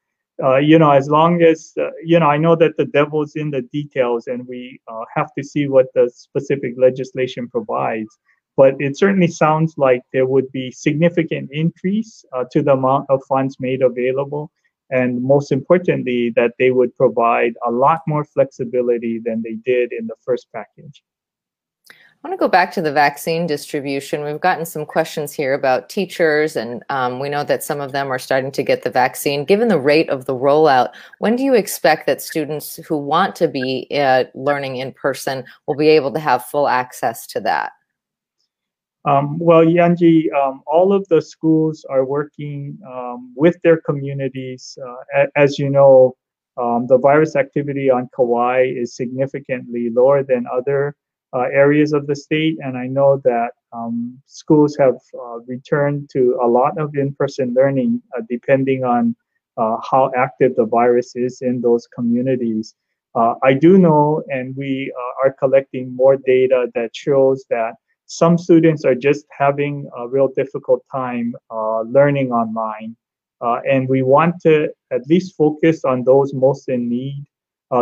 uh, 0.44 0.58
you 0.58 0.80
know, 0.80 0.92
as 0.92 1.10
long 1.10 1.42
as, 1.42 1.74
uh, 1.80 1.90
you 2.04 2.20
know, 2.20 2.28
I 2.28 2.38
know 2.38 2.56
that 2.56 2.78
the 2.78 2.86
devil's 2.86 3.36
in 3.36 3.52
the 3.52 3.62
details 3.74 4.28
and 4.28 4.48
we 4.48 4.80
uh, 4.88 5.04
have 5.16 5.34
to 5.38 5.44
see 5.44 5.68
what 5.68 5.88
the 5.94 6.10
specific 6.14 6.74
legislation 6.78 7.50
provides. 7.50 8.18
But 8.56 8.76
it 8.80 8.98
certainly 8.98 9.28
sounds 9.28 9.76
like 9.78 10.02
there 10.12 10.26
would 10.26 10.52
be 10.52 10.72
significant 10.72 11.50
increase 11.52 12.26
uh, 12.34 12.44
to 12.52 12.62
the 12.62 12.74
amount 12.74 13.06
of 13.10 13.22
funds 13.28 13.58
made 13.60 13.82
available. 13.82 14.52
And 14.90 15.22
most 15.22 15.52
importantly, 15.52 16.34
that 16.36 16.54
they 16.60 16.72
would 16.72 16.96
provide 16.98 17.54
a 17.66 17.72
lot 17.72 18.02
more 18.08 18.26
flexibility 18.26 19.22
than 19.24 19.42
they 19.44 19.56
did 19.66 19.94
in 19.94 20.08
the 20.08 20.16
first 20.26 20.48
package. 20.54 21.04
I 22.22 22.28
want 22.28 22.38
to 22.38 22.46
go 22.46 22.50
back 22.50 22.74
to 22.74 22.82
the 22.82 22.92
vaccine 22.92 23.48
distribution. 23.48 24.26
We've 24.26 24.42
gotten 24.42 24.66
some 24.66 24.86
questions 24.86 25.32
here 25.32 25.54
about 25.54 25.88
teachers, 25.88 26.58
and 26.58 26.84
um, 26.90 27.22
we 27.22 27.30
know 27.30 27.46
that 27.46 27.64
some 27.64 27.80
of 27.80 27.94
them 27.94 28.12
are 28.12 28.20
starting 28.20 28.52
to 28.52 28.64
get 28.64 28.84
the 28.84 28.90
vaccine. 28.90 29.46
Given 29.46 29.70
the 29.70 29.80
rate 29.80 30.10
of 30.10 30.26
the 30.26 30.36
rollout, 30.36 30.90
when 31.20 31.38
do 31.38 31.44
you 31.44 31.54
expect 31.54 32.08
that 32.08 32.22
students 32.22 32.76
who 32.76 32.98
want 32.98 33.38
to 33.38 33.48
be 33.48 33.88
uh, 33.96 34.26
learning 34.36 34.76
in 34.76 34.92
person 34.92 35.46
will 35.66 35.78
be 35.78 35.88
able 35.88 36.12
to 36.12 36.20
have 36.20 36.44
full 36.44 36.68
access 36.68 37.26
to 37.28 37.40
that? 37.40 37.72
Um, 39.06 39.40
well, 39.40 39.64
Yunji, 39.64 40.26
um, 40.34 40.62
all 40.68 40.92
of 40.92 41.08
the 41.08 41.22
schools 41.22 41.86
are 41.90 42.04
working 42.04 42.78
um, 42.86 43.34
with 43.38 43.56
their 43.64 43.80
communities. 43.80 44.78
Uh, 44.86 45.28
as 45.38 45.58
you 45.58 45.70
know, 45.70 46.18
um, 46.58 46.86
the 46.88 46.98
virus 46.98 47.38
activity 47.38 47.90
on 47.90 48.10
Kauai 48.14 48.74
is 48.76 48.94
significantly 48.94 49.90
lower 49.90 50.22
than 50.22 50.44
other 50.52 50.98
uh, 51.34 51.46
areas 51.54 51.94
of 51.94 52.08
the 52.08 52.16
state. 52.16 52.58
And 52.64 52.78
I 52.78 52.88
know 52.88 53.22
that 53.24 53.52
um, 53.72 54.20
schools 54.26 54.76
have 54.78 54.98
uh, 55.14 55.40
returned 55.46 56.10
to 56.14 56.40
a 56.42 56.48
lot 56.48 56.78
of 56.78 56.96
in-person 56.96 57.54
learning 57.54 58.02
uh, 58.18 58.22
depending 58.30 58.84
on 58.84 59.16
uh, 59.58 59.78
how 59.90 60.12
active 60.16 60.56
the 60.56 60.66
virus 60.66 61.16
is 61.16 61.42
in 61.42 61.62
those 61.62 61.88
communities. 61.88 62.76
Uh, 63.16 63.36
I 63.44 63.54
do 63.54 63.78
know, 63.78 64.24
and 64.30 64.56
we 64.56 64.94
uh, 64.96 65.28
are 65.28 65.34
collecting 65.34 65.96
more 65.96 66.16
data 66.16 66.68
that 66.76 66.96
shows 66.96 67.46
that 67.50 67.74
some 68.06 68.38
students 68.38 68.86
are 68.86 68.96
just 68.96 69.26
having 69.30 69.90
a 69.98 70.08
real 70.08 70.30
difficult 70.36 70.84
time 70.92 71.36
learning 71.86 72.32
online. 72.32 72.96
and 73.42 73.88
we 73.88 74.02
want 74.02 74.34
to 74.42 74.70
at 74.92 75.06
least 75.08 75.36
focus 75.36 75.86
on 75.86 76.04
those 76.04 76.34
most 76.34 76.70
in 76.70 76.90
need, 76.90 77.24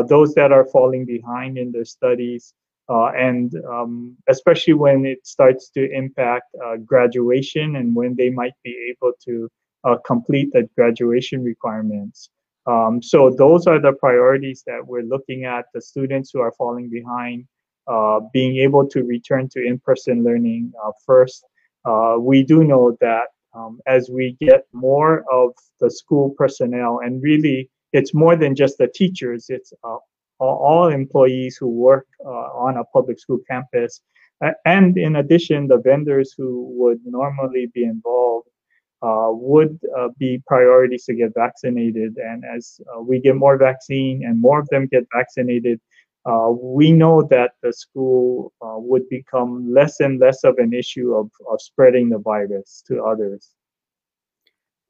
those 0.07 0.33
that 0.33 0.51
are 0.51 0.65
falling 0.65 1.05
behind 1.05 1.57
in 1.57 1.71
their 1.71 1.86
studies, 1.86 2.53
uh, 2.89 3.08
and 3.17 3.54
um, 3.69 4.15
especially 4.30 4.73
when 4.73 5.06
it 5.06 5.26
starts 5.26 5.69
to 5.69 5.91
impact 5.91 6.45
uh, 6.65 6.78
graduation 6.78 7.76
and 7.76 7.95
when 7.95 8.15
they 8.15 8.30
might 8.30 8.54
be 8.63 8.76
able 8.91 9.13
to 9.26 9.50
uh, 9.84 9.97
complete 10.06 10.50
the 10.54 10.67
graduation 10.76 11.43
requirements. 11.43 12.30
Um, 12.65 13.02
so 13.02 13.30
those 13.30 13.65
are 13.67 13.80
the 13.80 13.93
priorities 13.93 14.63
that 14.67 14.86
we're 14.86 15.04
looking 15.04 15.45
at, 15.45 15.65
the 15.73 15.82
students 15.82 16.32
who 16.34 16.41
are 16.41 16.54
falling 16.58 16.89
behind, 16.89 17.45
uh, 17.88 18.19
being 18.34 18.58
able 18.58 18.86
to 18.88 19.04
return 19.04 19.47
to 19.50 19.65
in-person 19.65 20.23
learning 20.23 20.73
uh, 20.84 20.91
first. 21.06 21.45
Uh, 21.86 22.15
we 22.19 22.43
do 22.43 22.65
know 22.65 22.97
that 23.00 23.28
um, 23.56 23.80
as 23.88 24.10
we 24.10 24.36
get 24.41 24.65
more 24.73 25.23
of 25.32 25.54
the 25.80 25.89
school 25.89 26.32
personnel, 26.38 27.00
and 27.04 27.23
really 27.23 27.69
it's 27.93 28.13
more 28.13 28.36
than 28.36 28.54
just 28.54 28.78
the 28.78 28.88
teachers, 28.88 29.45
it's 29.50 29.71
all 30.39 30.88
employees 30.88 31.58
who 31.58 31.67
work 31.67 32.08
uh, 32.26 32.30
on 32.30 32.78
a 32.78 32.84
public 32.86 33.19
school 33.19 33.39
campus. 33.50 34.02
And 34.65 34.97
in 34.97 35.15
addition, 35.15 35.67
the 35.67 35.80
vendors 35.80 36.34
who 36.38 36.69
would 36.78 37.00
normally 37.06 37.71
be 37.73 37.84
involved 37.84 38.47
uh, 39.02 39.30
would 39.30 39.80
uh, 39.97 40.10
be 40.17 40.41
priorities 40.47 41.06
to 41.06 41.13
get 41.13 41.34
vaccinated. 41.34 42.17
And 42.17 42.43
as 42.45 42.80
uh, 42.95 43.02
we 43.02 43.19
get 43.19 43.36
more 43.36 43.58
vaccine 43.58 44.23
and 44.26 44.39
more 44.39 44.60
of 44.60 44.67
them 44.69 44.88
get 44.88 45.08
vaccinated, 45.13 45.80
uh, 46.26 46.50
we 46.52 46.91
know 46.91 47.21
that 47.21 47.52
the 47.63 47.71
school 47.71 48.52
uh, 48.62 48.76
would 48.78 49.08
become 49.10 49.71
less 49.73 50.00
and 50.02 50.19
less 50.19 50.43
of 50.43 50.58
an 50.58 50.73
issue 50.73 51.13
of, 51.13 51.32
of 51.50 51.62
spreading 51.62 52.10
the 52.10 52.17
virus 52.17 52.84
to 52.88 53.04
others. 53.04 53.52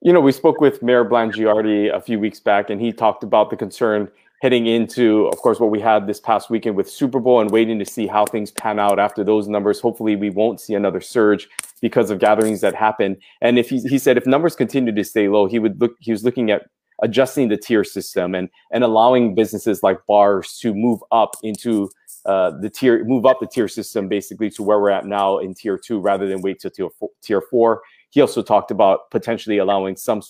You 0.02 0.14
know, 0.14 0.22
we 0.22 0.32
spoke 0.32 0.62
with 0.62 0.82
Mayor 0.82 1.06
Blangiardi 1.06 1.94
a 1.94 2.02
few 2.02 2.20
weeks 2.20 2.40
back, 2.40 2.70
and 2.70 2.80
he 2.80 2.92
talked 2.92 3.24
about 3.24 3.50
the 3.50 3.56
concern 3.56 4.10
heading 4.42 4.68
into, 4.68 5.28
of 5.28 5.38
course, 5.38 5.60
what 5.60 5.72
we 5.72 5.80
had 5.80 6.06
this 6.06 6.20
past 6.20 6.50
weekend 6.50 6.76
with 6.76 6.90
Super 6.90 7.20
Bowl 7.20 7.42
and 7.42 7.50
waiting 7.50 7.80
to 7.80 7.86
see 7.86 8.08
how 8.08 8.26
things 8.26 8.52
pan 8.52 8.80
out 8.80 9.00
after 9.00 9.24
those 9.24 9.48
numbers. 9.48 9.80
Hopefully, 9.80 10.16
we 10.16 10.30
won't 10.30 10.62
see 10.62 10.76
another 10.76 11.02
surge 11.02 11.48
because 11.82 12.10
of 12.10 12.20
gatherings 12.20 12.62
that 12.62 12.76
happen. 12.76 13.18
And 13.42 13.58
if 13.58 13.70
he, 13.70 13.80
he 13.82 13.98
said 13.98 14.18
if 14.18 14.26
numbers 14.26 14.56
continue 14.56 14.94
to 14.94 15.04
stay 15.04 15.28
low, 15.28 15.48
he 15.48 15.60
would 15.60 15.80
look. 15.82 15.96
He 16.00 16.12
was 16.12 16.24
looking 16.24 16.52
at 16.52 16.64
adjusting 17.04 17.48
the 17.48 17.58
tier 17.58 17.84
system 17.84 18.34
and 18.34 18.50
and 18.72 18.84
allowing 18.84 19.36
businesses 19.36 19.84
like 19.84 20.00
bars 20.08 20.58
to 20.60 20.74
move 20.74 21.00
up 21.12 21.36
into 21.44 21.90
uh, 22.26 22.52
the 22.60 22.70
tier, 22.70 23.04
move 23.06 23.26
up 23.26 23.40
the 23.40 23.48
tier 23.48 23.68
system 23.68 24.08
basically 24.08 24.50
to 24.50 24.64
where 24.64 24.80
we're 24.80 24.90
at 24.90 25.06
now 25.06 25.38
in 25.38 25.54
tier 25.54 25.78
two, 25.78 26.00
rather 26.00 26.28
than 26.28 26.42
wait 26.42 26.60
till 26.60 26.72
tier 26.72 26.90
four. 27.00 27.10
Tier 27.22 27.42
four. 27.42 27.82
He 28.10 28.22
also 28.22 28.42
talked 28.42 28.72
about 28.72 29.10
potentially 29.12 29.58
allowing 29.58 29.96
some 29.96 30.22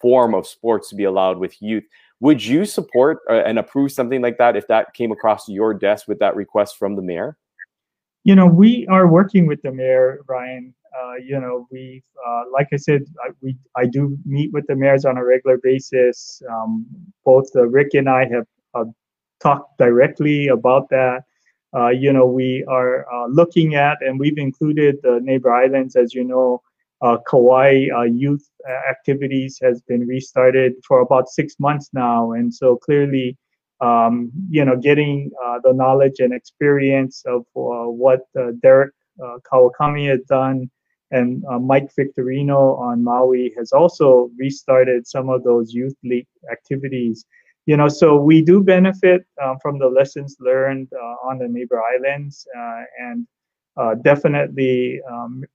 form 0.00 0.34
of 0.34 0.46
sports 0.46 0.88
to 0.90 0.94
be 0.94 1.04
allowed 1.04 1.38
with 1.38 1.60
youth. 1.62 1.84
Would 2.22 2.44
you 2.44 2.64
support 2.64 3.18
uh, 3.28 3.42
and 3.44 3.58
approve 3.58 3.90
something 3.90 4.22
like 4.22 4.38
that 4.38 4.54
if 4.54 4.68
that 4.68 4.94
came 4.94 5.10
across 5.10 5.48
your 5.48 5.74
desk 5.74 6.06
with 6.06 6.20
that 6.20 6.36
request 6.36 6.78
from 6.78 6.94
the 6.94 7.02
mayor? 7.02 7.36
You 8.22 8.36
know, 8.36 8.46
we 8.46 8.86
are 8.86 9.08
working 9.08 9.48
with 9.48 9.60
the 9.62 9.72
mayor, 9.72 10.20
Ryan. 10.28 10.72
Uh, 10.96 11.14
you 11.16 11.40
know, 11.40 11.66
we, 11.72 12.00
uh, 12.24 12.42
like 12.52 12.68
I 12.72 12.76
said, 12.76 13.02
I, 13.24 13.30
we 13.40 13.56
I 13.76 13.86
do 13.86 14.16
meet 14.24 14.52
with 14.52 14.64
the 14.68 14.76
mayors 14.76 15.04
on 15.04 15.18
a 15.18 15.24
regular 15.24 15.58
basis. 15.60 16.40
Um, 16.48 16.86
both 17.24 17.48
uh, 17.56 17.66
Rick 17.66 17.94
and 17.94 18.08
I 18.08 18.28
have 18.28 18.46
uh, 18.72 18.84
talked 19.40 19.76
directly 19.78 20.46
about 20.46 20.90
that. 20.90 21.24
Uh, 21.74 21.88
you 21.88 22.12
know, 22.12 22.26
we 22.26 22.64
are 22.68 23.04
looking 23.30 23.74
at, 23.74 23.98
and 24.00 24.20
we've 24.20 24.38
included 24.38 24.98
the 25.02 25.18
neighbor 25.24 25.52
islands, 25.52 25.96
as 25.96 26.14
you 26.14 26.22
know, 26.22 26.62
uh, 27.02 27.18
Kauai 27.28 27.88
uh, 27.94 28.02
youth 28.02 28.48
activities 28.88 29.58
has 29.60 29.82
been 29.82 30.06
restarted 30.06 30.74
for 30.86 31.00
about 31.00 31.28
six 31.28 31.56
months 31.58 31.90
now, 31.92 32.32
and 32.32 32.52
so 32.54 32.76
clearly, 32.76 33.36
um, 33.80 34.30
you 34.48 34.64
know, 34.64 34.76
getting 34.76 35.30
uh, 35.44 35.58
the 35.64 35.72
knowledge 35.72 36.20
and 36.20 36.32
experience 36.32 37.24
of 37.26 37.40
uh, 37.56 37.90
what 37.90 38.20
uh, 38.38 38.52
Derek 38.62 38.94
uh, 39.22 39.38
Kawakami 39.50 40.08
has 40.08 40.20
done 40.28 40.70
and 41.10 41.44
Mike 41.60 41.90
Victorino 41.94 42.78
on 42.78 43.04
Maui 43.04 43.52
has 43.58 43.72
also 43.72 44.30
restarted 44.38 45.06
some 45.06 45.28
of 45.28 45.44
those 45.44 45.74
youth 45.74 45.94
league 46.02 46.26
activities. 46.50 47.26
You 47.66 47.76
know, 47.76 47.88
so 47.88 48.16
we 48.16 48.40
do 48.40 48.62
benefit 48.62 49.26
um, 49.42 49.58
from 49.60 49.78
the 49.78 49.88
lessons 49.88 50.36
learned 50.40 50.88
on 51.22 51.36
the 51.36 51.48
neighbor 51.48 51.82
islands, 51.82 52.46
and 52.98 53.26
definitely 54.02 55.02
um, 55.06 55.44
uh, 55.44 55.46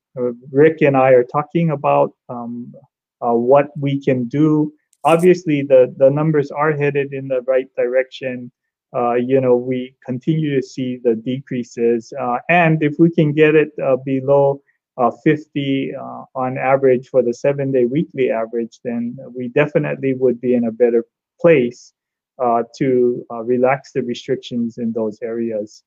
Rick 0.52 0.82
and 0.82 0.98
I 0.98 1.12
are 1.12 1.24
talking 1.24 1.72
about 1.72 2.14
um, 2.30 2.74
uh, 3.22 3.34
what 3.34 3.70
we 3.78 4.00
can 4.00 4.26
do. 4.26 4.74
Obviously, 5.04 5.62
the, 5.62 5.94
the 5.98 6.10
numbers 6.10 6.52
are 6.52 6.72
headed 6.72 7.14
in 7.14 7.28
the 7.28 7.42
right 7.42 7.68
direction. 7.76 8.52
Uh, 8.96 9.14
you 9.14 9.42
know, 9.42 9.56
we 9.56 9.96
continue 10.06 10.56
to 10.56 10.66
see 10.66 11.00
the 11.04 11.16
decreases. 11.16 12.14
Uh, 12.20 12.38
and 12.50 12.82
if 12.84 12.96
we 13.00 13.10
can 13.10 13.34
get 13.34 13.56
it 13.56 13.70
uh, 13.84 13.98
below 14.06 14.62
uh, 14.98 15.12
50 15.24 15.94
on 16.36 16.58
average 16.58 17.10
for 17.10 17.22
the 17.22 17.34
seven 17.34 17.72
day 17.72 17.86
weekly 17.86 18.32
average, 18.32 18.80
then 18.84 19.16
we 19.36 19.50
definitely 19.50 20.14
would 20.14 20.42
be 20.42 20.56
in 20.56 20.66
a 20.66 20.72
better 20.72 21.06
place 21.40 21.94
to 22.76 23.26
relax 23.44 23.92
the 23.92 24.02
restrictions 24.02 24.78
in 24.78 24.92
those 24.92 25.20
areas. 25.22 25.84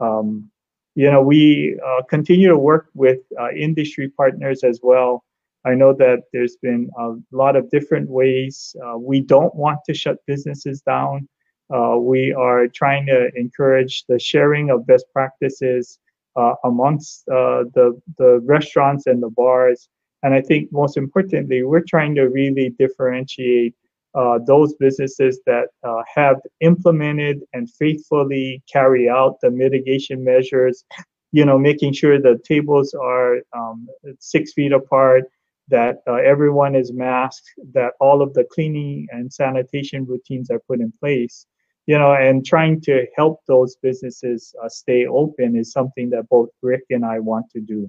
Um, 0.00 0.50
you 0.94 1.10
know, 1.10 1.22
we 1.22 1.78
uh, 1.86 2.02
continue 2.08 2.48
to 2.48 2.58
work 2.58 2.88
with 2.94 3.20
uh, 3.40 3.50
industry 3.52 4.08
partners 4.08 4.64
as 4.64 4.80
well. 4.82 5.24
I 5.64 5.74
know 5.74 5.92
that 5.94 6.22
there's 6.32 6.56
been 6.56 6.88
a 6.98 7.14
lot 7.32 7.54
of 7.54 7.70
different 7.70 8.08
ways. 8.08 8.74
Uh, 8.84 8.96
we 8.98 9.20
don't 9.20 9.54
want 9.54 9.80
to 9.86 9.94
shut 9.94 10.18
businesses 10.26 10.80
down. 10.80 11.28
Uh, 11.72 11.96
we 11.98 12.32
are 12.32 12.66
trying 12.66 13.06
to 13.06 13.30
encourage 13.36 14.04
the 14.08 14.18
sharing 14.18 14.70
of 14.70 14.86
best 14.86 15.04
practices 15.12 15.98
uh, 16.36 16.54
amongst 16.64 17.28
uh, 17.28 17.64
the, 17.74 18.00
the 18.18 18.40
restaurants 18.44 19.06
and 19.06 19.22
the 19.22 19.30
bars. 19.30 19.88
And 20.22 20.34
I 20.34 20.40
think 20.40 20.72
most 20.72 20.96
importantly, 20.96 21.62
we're 21.62 21.84
trying 21.86 22.14
to 22.16 22.28
really 22.28 22.70
differentiate 22.78 23.74
uh, 24.14 24.38
those 24.46 24.74
businesses 24.74 25.40
that 25.46 25.68
uh, 25.84 26.02
have 26.14 26.36
implemented 26.60 27.40
and 27.52 27.70
faithfully 27.70 28.62
carry 28.70 29.08
out 29.08 29.36
the 29.40 29.50
mitigation 29.50 30.22
measures, 30.24 30.84
you 31.32 31.44
know, 31.44 31.58
making 31.58 31.92
sure 31.92 32.20
the 32.20 32.40
tables 32.44 32.94
are 32.94 33.36
um, 33.56 33.86
six 34.18 34.52
feet 34.52 34.72
apart, 34.72 35.24
that 35.68 35.98
uh, 36.08 36.14
everyone 36.14 36.74
is 36.74 36.92
masked, 36.92 37.48
that 37.72 37.92
all 38.00 38.20
of 38.20 38.34
the 38.34 38.44
cleaning 38.52 39.06
and 39.10 39.32
sanitation 39.32 40.04
routines 40.04 40.50
are 40.50 40.60
put 40.66 40.80
in 40.80 40.92
place, 40.98 41.46
you 41.86 41.96
know, 41.96 42.12
and 42.12 42.44
trying 42.44 42.80
to 42.80 43.06
help 43.16 43.40
those 43.46 43.76
businesses 43.76 44.52
uh, 44.62 44.68
stay 44.68 45.06
open 45.06 45.56
is 45.56 45.70
something 45.70 46.10
that 46.10 46.28
both 46.28 46.48
Rick 46.62 46.82
and 46.90 47.04
I 47.04 47.20
want 47.20 47.48
to 47.50 47.60
do. 47.60 47.88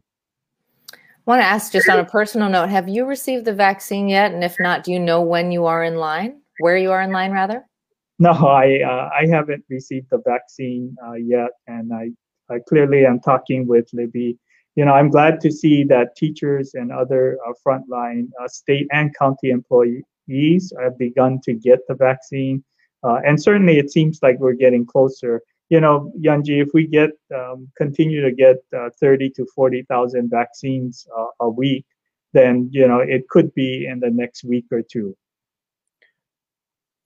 Want 1.26 1.40
to 1.40 1.46
ask 1.46 1.72
just 1.72 1.88
on 1.88 2.00
a 2.00 2.06
personal 2.06 2.50
note, 2.50 2.70
have 2.70 2.90
you 2.90 3.06
received 3.06 3.46
the 3.46 3.54
vaccine 3.54 4.10
yet? 4.10 4.34
And 4.34 4.44
if 4.44 4.56
not, 4.60 4.84
do 4.84 4.92
you 4.92 5.00
know 5.00 5.22
when 5.22 5.52
you 5.52 5.66
are 5.66 5.84
in 5.84 5.96
line, 5.98 6.42
where 6.60 6.78
you 6.78 6.92
are 6.92 7.02
in 7.02 7.12
line 7.12 7.32
rather? 7.32 7.64
No, 8.18 8.32
I 8.32 8.82
uh, 8.82 9.10
I 9.18 9.28
haven't 9.28 9.64
received 9.70 10.08
the 10.12 10.22
vaccine 10.26 10.96
uh, 11.06 11.14
yet, 11.14 11.50
and 11.68 11.92
I, 11.94 12.12
I 12.54 12.60
clearly 12.68 13.06
am 13.06 13.20
talking 13.20 13.68
with 13.68 13.88
Libby. 13.94 14.38
You 14.76 14.86
know, 14.86 14.94
I'm 14.94 15.10
glad 15.10 15.42
to 15.42 15.52
see 15.52 15.84
that 15.86 16.16
teachers 16.16 16.74
and 16.74 16.92
other 16.92 17.38
uh, 17.48 17.54
frontline 17.66 18.28
uh, 18.42 18.48
state 18.48 18.88
and 18.92 19.16
county 19.18 19.50
employees 19.50 20.74
have 20.80 20.98
begun 20.98 21.40
to 21.46 21.54
get 21.54 21.80
the 21.88 21.96
vaccine, 21.96 22.64
uh, 23.04 23.20
and 23.26 23.42
certainly 23.42 23.78
it 23.78 23.92
seems 23.92 24.20
like 24.22 24.40
we're 24.40 24.54
getting 24.54 24.86
closer. 24.86 25.42
You 25.72 25.80
know, 25.80 26.12
Yunji, 26.20 26.62
if 26.62 26.68
we 26.74 26.86
get 26.86 27.12
um, 27.34 27.68
continue 27.78 28.22
to 28.22 28.32
get 28.32 28.58
uh, 28.78 28.90
30 29.00 29.30
to 29.32 29.48
40,000 29.56 30.30
vaccines 30.30 31.08
a 31.40 31.50
week, 31.50 31.86
then 32.34 32.70
you 32.72 32.88
know 32.88 33.00
it 33.00 33.28
could 33.30 33.54
be 33.56 33.88
in 33.88 34.00
the 34.00 34.12
next 34.12 34.44
week 34.44 34.66
or 34.72 34.82
two. 34.82 35.16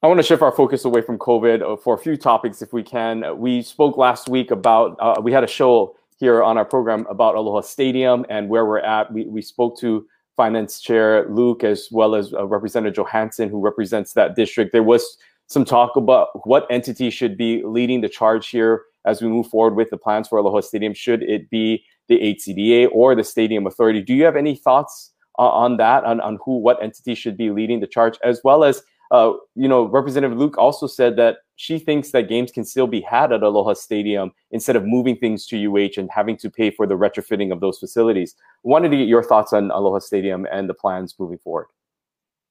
I 0.05 0.07
want 0.07 0.19
to 0.19 0.23
shift 0.23 0.43
our 0.43 0.51
focus 0.51 0.85
away 0.85 1.01
from 1.01 1.17
COVID 1.17 1.63
uh, 1.63 1.77
for 1.77 1.95
a 1.95 1.97
few 1.97 2.15
topics, 2.15 2.61
if 2.61 2.73
we 2.73 2.83
can. 2.83 3.39
We 3.39 3.63
spoke 3.63 3.97
last 3.97 4.29
week 4.29 4.51
about, 4.51 4.95
uh, 4.99 5.19
we 5.19 5.31
had 5.31 5.43
a 5.43 5.47
show 5.47 5.95
here 6.19 6.43
on 6.43 6.59
our 6.59 6.65
program 6.65 7.07
about 7.09 7.33
Aloha 7.33 7.61
Stadium 7.61 8.23
and 8.29 8.47
where 8.47 8.67
we're 8.67 8.81
at. 8.81 9.11
We, 9.11 9.25
we 9.25 9.41
spoke 9.41 9.79
to 9.79 10.05
Finance 10.37 10.79
Chair 10.79 11.27
Luke 11.29 11.63
as 11.63 11.87
well 11.91 12.13
as 12.13 12.35
uh, 12.35 12.45
Representative 12.45 12.95
Johanson, 12.95 13.49
who 13.49 13.59
represents 13.59 14.13
that 14.13 14.35
district. 14.35 14.73
There 14.73 14.83
was 14.83 15.17
some 15.47 15.65
talk 15.65 15.95
about 15.95 16.29
what 16.47 16.67
entity 16.69 17.09
should 17.09 17.37
be 17.37 17.63
leading 17.63 18.01
the 18.01 18.09
charge 18.09 18.49
here 18.49 18.83
as 19.05 19.21
we 19.21 19.27
move 19.27 19.47
forward 19.47 19.75
with 19.75 19.89
the 19.89 19.97
plans 19.97 20.27
for 20.27 20.37
Aloha 20.37 20.61
Stadium. 20.61 20.93
Should 20.93 21.23
it 21.23 21.49
be 21.49 21.83
the 22.07 22.19
HCDA 22.19 22.89
or 22.91 23.15
the 23.15 23.23
Stadium 23.23 23.67
Authority? 23.67 24.01
Do 24.01 24.13
you 24.13 24.25
have 24.25 24.35
any 24.35 24.55
thoughts 24.55 25.11
uh, 25.37 25.49
on 25.49 25.77
that, 25.77 26.03
on, 26.03 26.19
on 26.21 26.39
who, 26.43 26.57
what 26.57 26.81
entity 26.81 27.15
should 27.15 27.37
be 27.37 27.51
leading 27.51 27.79
the 27.79 27.87
charge, 27.87 28.17
as 28.23 28.41
well 28.43 28.63
as 28.63 28.81
uh, 29.11 29.33
you 29.55 29.67
know, 29.67 29.85
Representative 29.85 30.37
Luke 30.37 30.57
also 30.57 30.87
said 30.87 31.15
that 31.17 31.37
she 31.57 31.77
thinks 31.77 32.11
that 32.11 32.27
games 32.27 32.51
can 32.51 32.65
still 32.65 32.87
be 32.87 33.01
had 33.01 33.31
at 33.31 33.43
Aloha 33.43 33.73
Stadium 33.73 34.31
instead 34.51 34.75
of 34.75 34.83
moving 34.83 35.15
things 35.15 35.45
to 35.47 35.57
UH 35.57 35.91
and 35.97 36.09
having 36.11 36.37
to 36.37 36.49
pay 36.49 36.71
for 36.71 36.87
the 36.87 36.95
retrofitting 36.95 37.51
of 37.51 37.61
those 37.61 37.77
facilities. 37.77 38.35
Wanted 38.63 38.89
to 38.89 38.97
get 38.97 39.07
your 39.07 39.23
thoughts 39.23 39.53
on 39.53 39.71
Aloha 39.71 39.99
Stadium 39.99 40.47
and 40.51 40.67
the 40.67 40.73
plans 40.73 41.15
moving 41.19 41.37
forward. 41.37 41.67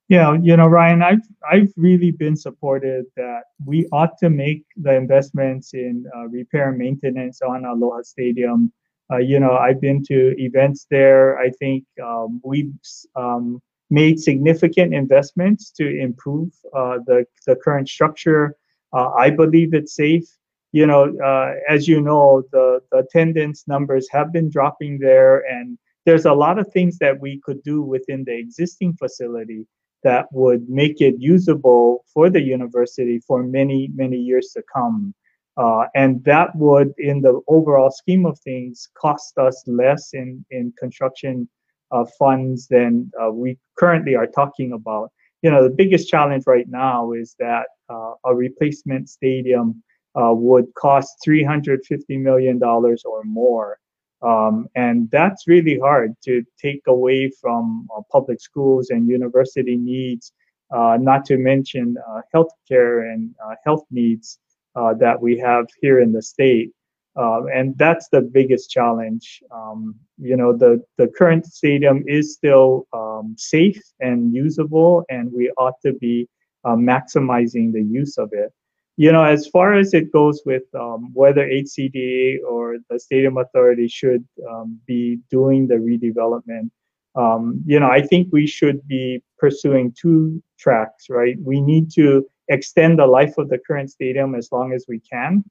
Yeah, 0.09 0.37
you 0.43 0.57
know, 0.59 0.67
Ryan, 0.67 1.03
I've 1.03 1.27
I've 1.51 1.73
really 1.77 2.11
been 2.11 2.37
supported 2.37 3.07
that 3.17 3.45
we 3.65 3.87
ought 3.91 4.19
to 4.19 4.29
make 4.29 4.65
the 4.77 4.95
investments 4.95 5.73
in 5.73 6.05
uh, 6.15 6.27
repair 6.29 6.69
and 6.69 6.79
maintenance 6.79 7.41
on 7.41 7.65
Aloha 7.65 8.03
Stadium. 8.03 8.71
Uh, 9.11 9.17
you 9.19 9.41
know, 9.41 9.57
I've 9.57 9.81
been 9.81 10.03
to 10.05 10.35
events 10.39 10.87
there. 10.91 11.39
I 11.39 11.51
think 11.51 11.85
um, 12.03 12.41
we've 12.45 12.73
um, 13.17 13.63
made 13.89 14.21
significant 14.21 14.93
investments 14.93 15.71
to 15.73 15.99
improve 15.99 16.53
uh, 16.75 16.99
the, 17.07 17.25
the 17.47 17.57
current 17.57 17.89
structure. 17.89 18.57
Uh, 18.93 19.11
I 19.13 19.31
believe 19.31 19.73
it's 19.73 19.95
safe. 19.95 20.25
You 20.73 20.87
know, 20.87 21.17
uh, 21.19 21.53
as 21.69 21.89
you 21.89 22.01
know, 22.03 22.43
the, 22.53 22.81
the 22.93 22.99
attendance 22.99 23.67
numbers 23.69 24.09
have 24.11 24.33
been 24.33 24.51
dropping 24.51 24.99
there, 24.99 25.39
and 25.47 25.79
there's 26.05 26.27
a 26.27 26.33
lot 26.33 26.59
of 26.59 26.71
things 26.73 26.99
that 26.99 27.19
we 27.19 27.41
could 27.41 27.63
do 27.63 27.81
within 27.81 28.25
the 28.25 28.37
existing 28.37 28.95
facility 28.95 29.67
that 30.05 30.27
would 30.33 30.69
make 30.69 31.01
it 31.01 31.15
usable 31.19 32.05
for 32.13 32.31
the 32.31 32.41
university 32.41 33.19
for 33.27 33.43
many, 33.43 33.91
many 33.95 34.17
years 34.17 34.51
to 34.55 34.63
come. 34.73 35.15
Uh, 35.57 35.85
and 35.95 36.23
that 36.25 36.55
would, 36.57 36.93
in 36.99 37.21
the 37.21 37.41
overall 37.49 37.91
scheme 37.91 38.27
of 38.27 38.39
things, 38.41 38.89
cost 38.97 39.37
us 39.39 39.63
less 39.67 40.11
in, 40.13 40.45
in 40.51 40.73
construction 40.79 41.49
uh, 41.91 42.05
funds 42.19 42.67
than 42.69 43.11
uh, 43.23 43.31
we 43.31 43.59
currently 43.79 44.15
are 44.15 44.27
talking 44.27 44.73
about. 44.73 45.11
You 45.43 45.51
know, 45.51 45.63
the 45.63 45.75
biggest 45.75 46.09
challenge 46.09 46.45
right 46.47 46.69
now 46.69 47.13
is 47.13 47.37
that 47.39 47.67
uh, 47.89 48.13
a 48.25 48.35
replacement 48.35 49.09
stadium 49.09 49.83
uh, 50.21 50.33
would 50.33 50.67
cost 50.75 51.17
$350 51.27 51.79
million 52.21 52.63
or 52.63 53.25
more. 53.25 53.79
Um, 54.25 54.69
and 54.75 55.11
that's 55.11 55.47
really 55.47 55.79
hard 55.79 56.15
to 56.25 56.43
take 56.61 56.83
away 56.87 57.31
from 57.41 57.87
uh, 57.95 58.01
public 58.11 58.41
schools 58.41 58.91
and 58.91 59.09
university 59.09 59.77
needs, 59.77 60.33
uh, 60.75 60.97
not 61.01 61.25
to 61.27 61.37
mention 61.37 61.97
healthcare 62.35 63.13
and 63.13 63.35
health 63.65 63.85
needs 63.91 64.39
that 64.75 65.21
we 65.21 65.39
have 65.39 65.67
here 65.81 66.01
in 66.01 66.13
the 66.13 66.23
state. 66.23 66.71
Um, 67.17 67.47
and 67.55 67.79
that's 67.79 68.09
the 68.09 68.23
biggest 68.23 68.71
challenge. 68.71 69.41
Um, 69.53 69.95
you 70.19 70.37
know, 70.37 70.57
the, 70.57 70.83
the 70.99 71.07
current 71.07 71.47
stadium 71.47 72.03
is 72.09 72.35
still 72.35 72.87
um, 72.93 73.37
safe 73.39 73.81
and 74.01 74.35
usable, 74.35 75.05
and 75.09 75.33
we 75.33 75.51
ought 75.57 75.81
to 75.83 75.93
be 75.93 76.29
uh, 76.65 76.75
maximizing 76.75 77.73
the 77.73 77.83
use 77.83 78.19
of 78.19 78.31
it. 78.33 78.53
You 78.97 79.11
know, 79.11 79.25
as 79.25 79.49
far 79.49 79.75
as 79.75 79.93
it 79.93 80.13
goes 80.13 80.43
with 80.47 80.63
um, 80.75 81.11
whether 81.13 81.47
HCDA 81.47 82.39
or 82.49 82.77
the 82.89 82.99
Stadium 82.99 83.39
Authority 83.39 83.89
should 83.89 84.25
um, 84.49 84.79
be 84.87 85.19
doing 85.31 85.67
the 85.67 85.75
redevelopment, 85.75 86.71
um, 87.17 87.63
you 87.67 87.79
know, 87.81 87.89
I 87.89 88.03
think 88.03 88.29
we 88.33 88.47
should 88.47 88.87
be 88.87 89.23
pursuing 89.39 89.95
two 90.01 90.43
tracks, 90.59 91.07
right? 91.09 91.37
We 91.41 91.61
need 91.61 91.91
to 91.93 92.27
extend 92.49 92.99
the 92.99 93.07
life 93.07 93.39
of 93.39 93.49
the 93.49 93.59
current 93.59 93.91
stadium 93.91 94.35
as 94.35 94.51
long 94.53 94.73
as 94.73 94.85
we 94.89 95.01
can 95.01 95.45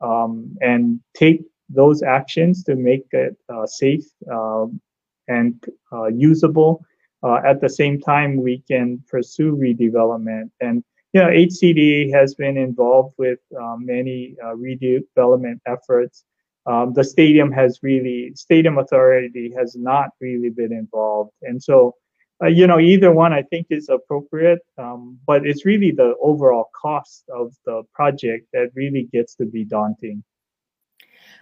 um, 0.00 0.56
and 0.60 1.00
take 1.14 1.42
those 1.68 2.02
actions 2.02 2.64
to 2.64 2.76
make 2.76 3.06
it 3.12 3.36
uh, 3.52 3.66
safe 3.66 4.04
um, 4.32 4.80
and 5.28 5.62
uh, 5.92 6.06
usable. 6.06 6.84
Uh, 7.22 7.40
at 7.44 7.60
the 7.60 7.68
same 7.68 8.00
time, 8.00 8.40
we 8.40 8.62
can 8.68 9.02
pursue 9.08 9.56
redevelopment. 9.56 10.50
And 10.60 10.84
you 11.12 11.20
know, 11.22 11.28
HCD 11.28 12.12
has 12.12 12.34
been 12.34 12.56
involved 12.56 13.14
with 13.18 13.38
um, 13.58 13.86
many 13.86 14.36
uh, 14.44 14.54
redevelopment 14.54 15.60
efforts. 15.66 16.24
Um, 16.66 16.92
the 16.92 17.04
stadium 17.04 17.50
has 17.52 17.80
really, 17.82 18.32
stadium 18.34 18.78
authority 18.78 19.52
has 19.56 19.74
not 19.74 20.10
really 20.20 20.50
been 20.50 20.72
involved. 20.72 21.32
And 21.42 21.62
so 21.62 21.94
uh, 22.42 22.46
you 22.46 22.66
know, 22.66 22.78
either 22.78 23.10
one 23.10 23.32
I 23.32 23.42
think 23.42 23.66
is 23.70 23.88
appropriate, 23.88 24.60
um, 24.78 25.18
but 25.26 25.44
it's 25.44 25.64
really 25.64 25.90
the 25.90 26.14
overall 26.22 26.70
cost 26.80 27.24
of 27.34 27.52
the 27.66 27.82
project 27.92 28.46
that 28.52 28.70
really 28.74 29.08
gets 29.12 29.34
to 29.36 29.44
be 29.44 29.64
daunting. 29.64 30.22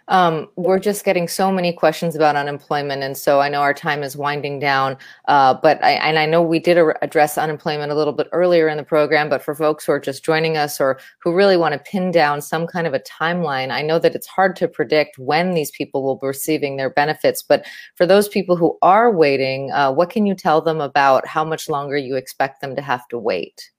Um, 0.09 0.49
we're 0.57 0.79
just 0.79 1.05
getting 1.05 1.27
so 1.27 1.51
many 1.51 1.73
questions 1.73 2.15
about 2.15 2.37
unemployment, 2.37 3.03
and 3.03 3.17
so 3.17 3.41
I 3.41 3.49
know 3.49 3.61
our 3.61 3.75
time 3.75 4.03
is 4.03 4.17
winding 4.17 4.61
down. 4.61 4.97
Uh, 5.27 5.55
but 5.55 5.83
I, 5.83 5.93
and 5.93 6.19
I 6.19 6.27
know 6.27 6.43
we 6.43 6.59
did 6.59 6.79
address 7.03 7.37
unemployment 7.37 7.91
a 7.91 7.95
little 7.95 8.13
bit 8.13 8.29
earlier 8.33 8.69
in 8.69 8.77
the 8.77 8.85
program. 8.85 9.29
But 9.29 9.43
for 9.43 9.55
folks 9.55 9.85
who 9.85 9.93
are 9.93 10.01
just 10.01 10.25
joining 10.25 10.57
us 10.57 10.81
or 10.81 10.99
who 11.19 11.35
really 11.35 11.57
want 11.57 11.73
to 11.73 11.91
pin 11.91 12.11
down 12.11 12.41
some 12.41 12.67
kind 12.67 12.87
of 12.87 12.95
a 12.95 13.01
timeline, 13.01 13.71
I 13.71 13.83
know 13.83 13.99
that 13.99 14.15
it's 14.15 14.27
hard 14.27 14.57
to 14.57 14.69
predict 14.69 15.19
when 15.19 15.55
these 15.55 15.71
people 15.71 16.03
will 16.03 16.17
be 16.17 16.29
receiving 16.29 16.77
their 16.77 16.91
benefits. 16.91 17.43
But 17.43 17.67
for 17.97 18.07
those 18.07 18.29
people 18.29 18.57
who 18.57 18.79
are 18.83 19.11
waiting, 19.11 19.73
uh, 19.73 19.93
what 19.93 20.11
can 20.11 20.27
you 20.27 20.35
tell 20.35 20.61
them 20.61 20.81
about 20.81 21.27
how 21.27 21.45
much 21.45 21.69
longer 21.69 21.97
you 21.97 22.17
expect 22.17 22.61
them 22.61 22.77
to 22.77 22.83
have 22.83 23.09
to 23.09 23.19
wait? 23.19 23.71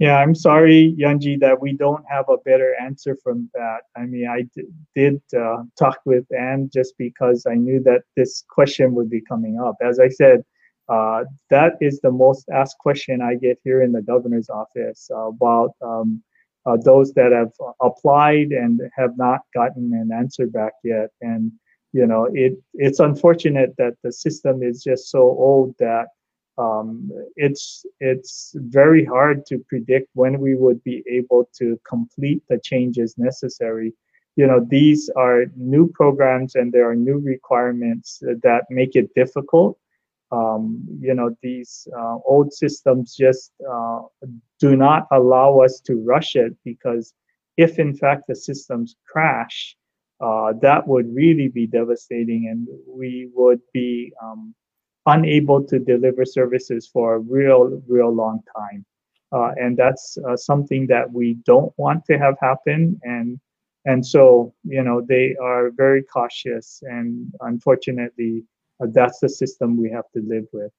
Yeah, 0.00 0.16
I'm 0.16 0.34
sorry, 0.34 0.96
Yunji, 0.98 1.38
that 1.40 1.60
we 1.60 1.74
don't 1.74 2.02
have 2.08 2.24
a 2.30 2.38
better 2.38 2.74
answer 2.80 3.18
from 3.22 3.50
that. 3.52 3.80
I 3.94 4.06
mean, 4.06 4.26
I 4.26 4.46
did 4.94 5.20
uh, 5.38 5.64
talk 5.78 5.98
with 6.06 6.24
Anne 6.32 6.70
just 6.72 6.94
because 6.96 7.44
I 7.46 7.54
knew 7.54 7.82
that 7.82 8.04
this 8.16 8.42
question 8.48 8.94
would 8.94 9.10
be 9.10 9.20
coming 9.20 9.60
up. 9.60 9.76
As 9.82 10.00
I 10.00 10.08
said, 10.08 10.42
uh, 10.88 11.24
that 11.50 11.74
is 11.82 12.00
the 12.00 12.10
most 12.10 12.48
asked 12.48 12.78
question 12.78 13.20
I 13.20 13.34
get 13.34 13.58
here 13.62 13.82
in 13.82 13.92
the 13.92 14.00
governor's 14.00 14.48
office 14.48 15.10
about 15.14 15.72
um, 15.82 16.22
uh, 16.64 16.78
those 16.82 17.12
that 17.12 17.32
have 17.32 17.52
applied 17.82 18.52
and 18.52 18.80
have 18.96 19.18
not 19.18 19.40
gotten 19.52 19.92
an 19.92 20.16
answer 20.16 20.46
back 20.46 20.72
yet. 20.82 21.10
And 21.20 21.52
you 21.92 22.06
know, 22.06 22.26
it 22.32 22.54
it's 22.72 23.00
unfortunate 23.00 23.74
that 23.76 23.96
the 24.02 24.12
system 24.12 24.62
is 24.62 24.82
just 24.82 25.10
so 25.10 25.20
old 25.20 25.74
that 25.78 26.06
um, 26.60 27.10
it's 27.36 27.86
it's 28.00 28.54
very 28.56 29.04
hard 29.04 29.46
to 29.46 29.58
predict 29.68 30.08
when 30.14 30.38
we 30.38 30.54
would 30.54 30.82
be 30.84 31.02
able 31.08 31.48
to 31.58 31.80
complete 31.88 32.42
the 32.48 32.58
changes 32.62 33.14
necessary. 33.16 33.94
You 34.36 34.46
know, 34.46 34.66
these 34.68 35.10
are 35.16 35.46
new 35.56 35.88
programs 35.88 36.54
and 36.54 36.72
there 36.72 36.88
are 36.90 36.96
new 36.96 37.18
requirements 37.18 38.18
that 38.42 38.62
make 38.70 38.94
it 38.94 39.14
difficult. 39.14 39.78
Um, 40.32 40.84
you 41.00 41.14
know, 41.14 41.36
these 41.42 41.88
uh, 41.98 42.18
old 42.24 42.52
systems 42.52 43.16
just 43.16 43.52
uh, 43.68 44.00
do 44.60 44.76
not 44.76 45.06
allow 45.10 45.60
us 45.60 45.80
to 45.86 45.96
rush 45.96 46.36
it 46.36 46.54
because 46.64 47.14
if 47.56 47.78
in 47.78 47.94
fact 47.96 48.24
the 48.28 48.36
systems 48.36 48.96
crash, 49.10 49.76
uh, 50.20 50.52
that 50.60 50.86
would 50.86 51.12
really 51.12 51.48
be 51.48 51.66
devastating 51.66 52.48
and 52.48 52.68
we 52.86 53.28
would 53.34 53.60
be 53.72 54.12
um, 54.22 54.54
unable 55.06 55.62
to 55.64 55.78
deliver 55.78 56.24
services 56.24 56.88
for 56.92 57.14
a 57.14 57.18
real, 57.18 57.82
real 57.88 58.14
long 58.14 58.40
time. 58.56 58.84
Uh, 59.32 59.52
and 59.56 59.76
that's 59.76 60.18
uh, 60.28 60.36
something 60.36 60.86
that 60.88 61.10
we 61.12 61.34
don't 61.44 61.72
want 61.76 62.04
to 62.04 62.18
have 62.18 62.34
happen. 62.40 63.00
And 63.04 63.38
and 63.86 64.04
so 64.04 64.52
you 64.64 64.82
know 64.82 65.00
they 65.00 65.36
are 65.40 65.70
very 65.70 66.02
cautious, 66.02 66.82
and 66.82 67.32
unfortunately, 67.40 68.44
uh, 68.82 68.86
that's 68.92 69.20
the 69.20 69.28
system 69.28 69.80
we 69.80 69.90
have 69.90 70.04
to 70.14 70.22
live 70.26 70.44
with. 70.52 70.72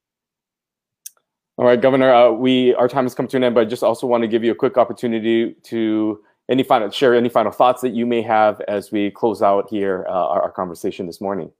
All 1.57 1.65
right, 1.65 1.81
Governor, 1.81 2.13
uh, 2.13 2.31
we 2.31 2.75
our 2.75 2.87
time 2.87 3.05
has 3.05 3.15
come 3.15 3.27
to 3.27 3.37
an 3.37 3.43
end, 3.43 3.55
but 3.55 3.61
I 3.61 3.65
just 3.65 3.83
also 3.83 4.05
want 4.05 4.21
to 4.21 4.27
give 4.27 4.43
you 4.43 4.51
a 4.51 4.55
quick 4.55 4.77
opportunity 4.77 5.55
to 5.63 6.23
any 6.49 6.63
final 6.63 6.89
share 6.91 7.15
any 7.15 7.29
final 7.29 7.51
thoughts 7.51 7.81
that 7.81 7.93
you 7.93 8.05
may 8.05 8.21
have 8.21 8.61
as 8.67 8.91
we 8.91 9.09
close 9.11 9.41
out 9.41 9.69
here 9.69 10.05
uh, 10.07 10.11
our, 10.11 10.43
our, 10.43 10.51
conversation 10.51 11.05
this 11.05 11.21
morning. 11.21 11.51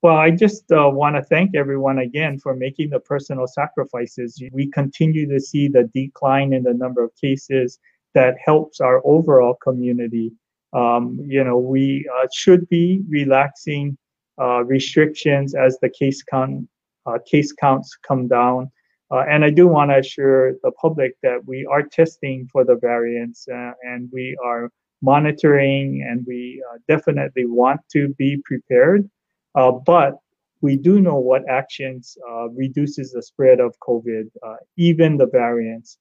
Well, 0.00 0.16
I 0.16 0.30
just 0.30 0.70
uh, 0.70 0.88
want 0.88 1.16
to 1.16 1.22
thank 1.22 1.56
everyone 1.56 1.98
again 1.98 2.38
for 2.38 2.54
making 2.54 2.90
the 2.90 3.00
personal 3.00 3.48
sacrifices. 3.48 4.40
We 4.52 4.70
continue 4.70 5.28
to 5.28 5.40
see 5.40 5.66
the 5.66 5.90
decline 5.92 6.52
in 6.52 6.62
the 6.62 6.74
number 6.74 7.02
of 7.02 7.10
cases 7.20 7.80
that 8.14 8.36
helps 8.44 8.80
our 8.80 9.02
overall 9.04 9.54
community. 9.54 10.30
Um, 10.72 11.18
you 11.26 11.42
know, 11.42 11.58
we 11.58 12.08
uh, 12.16 12.28
should 12.32 12.68
be 12.68 13.02
relaxing 13.08 13.98
uh, 14.40 14.62
restrictions 14.64 15.56
as 15.56 15.78
the 15.82 15.90
case 15.90 16.22
count 16.22 16.68
uh, 17.06 17.18
case 17.26 17.52
counts 17.52 17.96
come 18.06 18.28
down. 18.28 18.70
Uh, 19.10 19.24
and 19.28 19.44
I 19.44 19.50
do 19.50 19.66
want 19.66 19.90
to 19.90 19.98
assure 19.98 20.52
the 20.62 20.70
public 20.72 21.14
that 21.22 21.40
we 21.44 21.66
are 21.66 21.82
testing 21.82 22.48
for 22.52 22.64
the 22.64 22.76
variants 22.76 23.48
uh, 23.48 23.72
and 23.82 24.08
we 24.12 24.36
are 24.44 24.70
monitoring 25.02 26.06
and 26.08 26.24
we 26.26 26.62
definitely 26.86 27.46
want 27.46 27.80
to 27.92 28.14
be 28.14 28.40
prepared. 28.44 29.08
Uh, 29.54 29.72
but 29.72 30.14
we 30.60 30.76
do 30.76 31.00
know 31.00 31.18
what 31.18 31.48
actions 31.48 32.16
uh, 32.28 32.48
reduces 32.48 33.12
the 33.12 33.22
spread 33.22 33.60
of 33.60 33.78
COVID, 33.80 34.24
uh, 34.44 34.56
even 34.76 35.16
the 35.16 35.26
variants. 35.26 35.98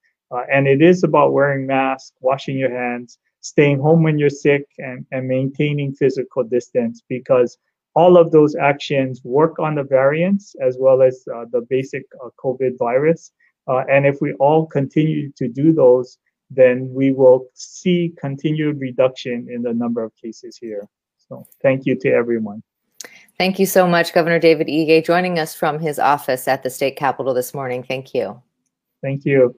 and 0.52 0.68
it 0.68 0.82
is 0.82 1.04
about 1.04 1.32
wearing 1.32 1.66
masks, 1.66 2.12
washing 2.22 2.58
your 2.58 2.72
hands, 2.72 3.18
staying 3.42 3.80
home 3.80 4.04
when 4.04 4.20
you're 4.20 4.30
sick, 4.30 4.66
and, 4.78 5.06
and 5.12 5.28
maintaining 5.28 5.94
physical 5.94 6.44
distance 6.44 7.02
because 7.08 7.58
all 7.98 8.16
of 8.16 8.30
those 8.30 8.56
actions 8.56 9.22
work 9.24 9.58
on 9.58 9.74
the 9.74 9.84
variants 9.84 10.56
as 10.62 10.78
well 10.80 11.02
as 11.02 11.26
uh, 11.34 11.46
the 11.52 11.62
basic 11.68 12.04
uh, 12.24 12.30
COVID 12.44 12.78
virus. 12.78 13.32
Uh, 13.68 13.84
and 13.90 14.06
if 14.06 14.22
we 14.22 14.34
all 14.34 14.68
continue 14.68 15.32
to 15.32 15.48
do 15.48 15.74
those, 15.74 16.20
then 16.52 16.88
we 16.94 17.12
will 17.12 17.48
see 17.56 18.14
continued 18.18 18.80
reduction 18.80 19.48
in 19.50 19.64
the 19.64 19.74
number 19.74 20.04
of 20.04 20.16
cases 20.16 20.58
here. 20.58 20.88
So 21.18 21.46
thank 21.64 21.88
you 21.88 21.96
to 22.02 22.10
everyone. 22.10 22.62
Thank 23.38 23.60
you 23.60 23.68
so 23.68 23.88
much, 23.88 24.14
Governor 24.14 24.40
David 24.40 24.68
Ige, 24.68 25.06
joining 25.06 25.38
us 25.38 25.54
from 25.54 25.80
his 25.80 26.00
office 26.00 26.48
at 26.48 26.64
the 26.64 26.72
state 26.72 26.98
capitol 26.98 27.36
this 27.36 27.54
morning. 27.54 27.84
Thank 27.84 28.16
you. 28.16 28.42
Thank 29.04 29.26
you. 29.26 29.56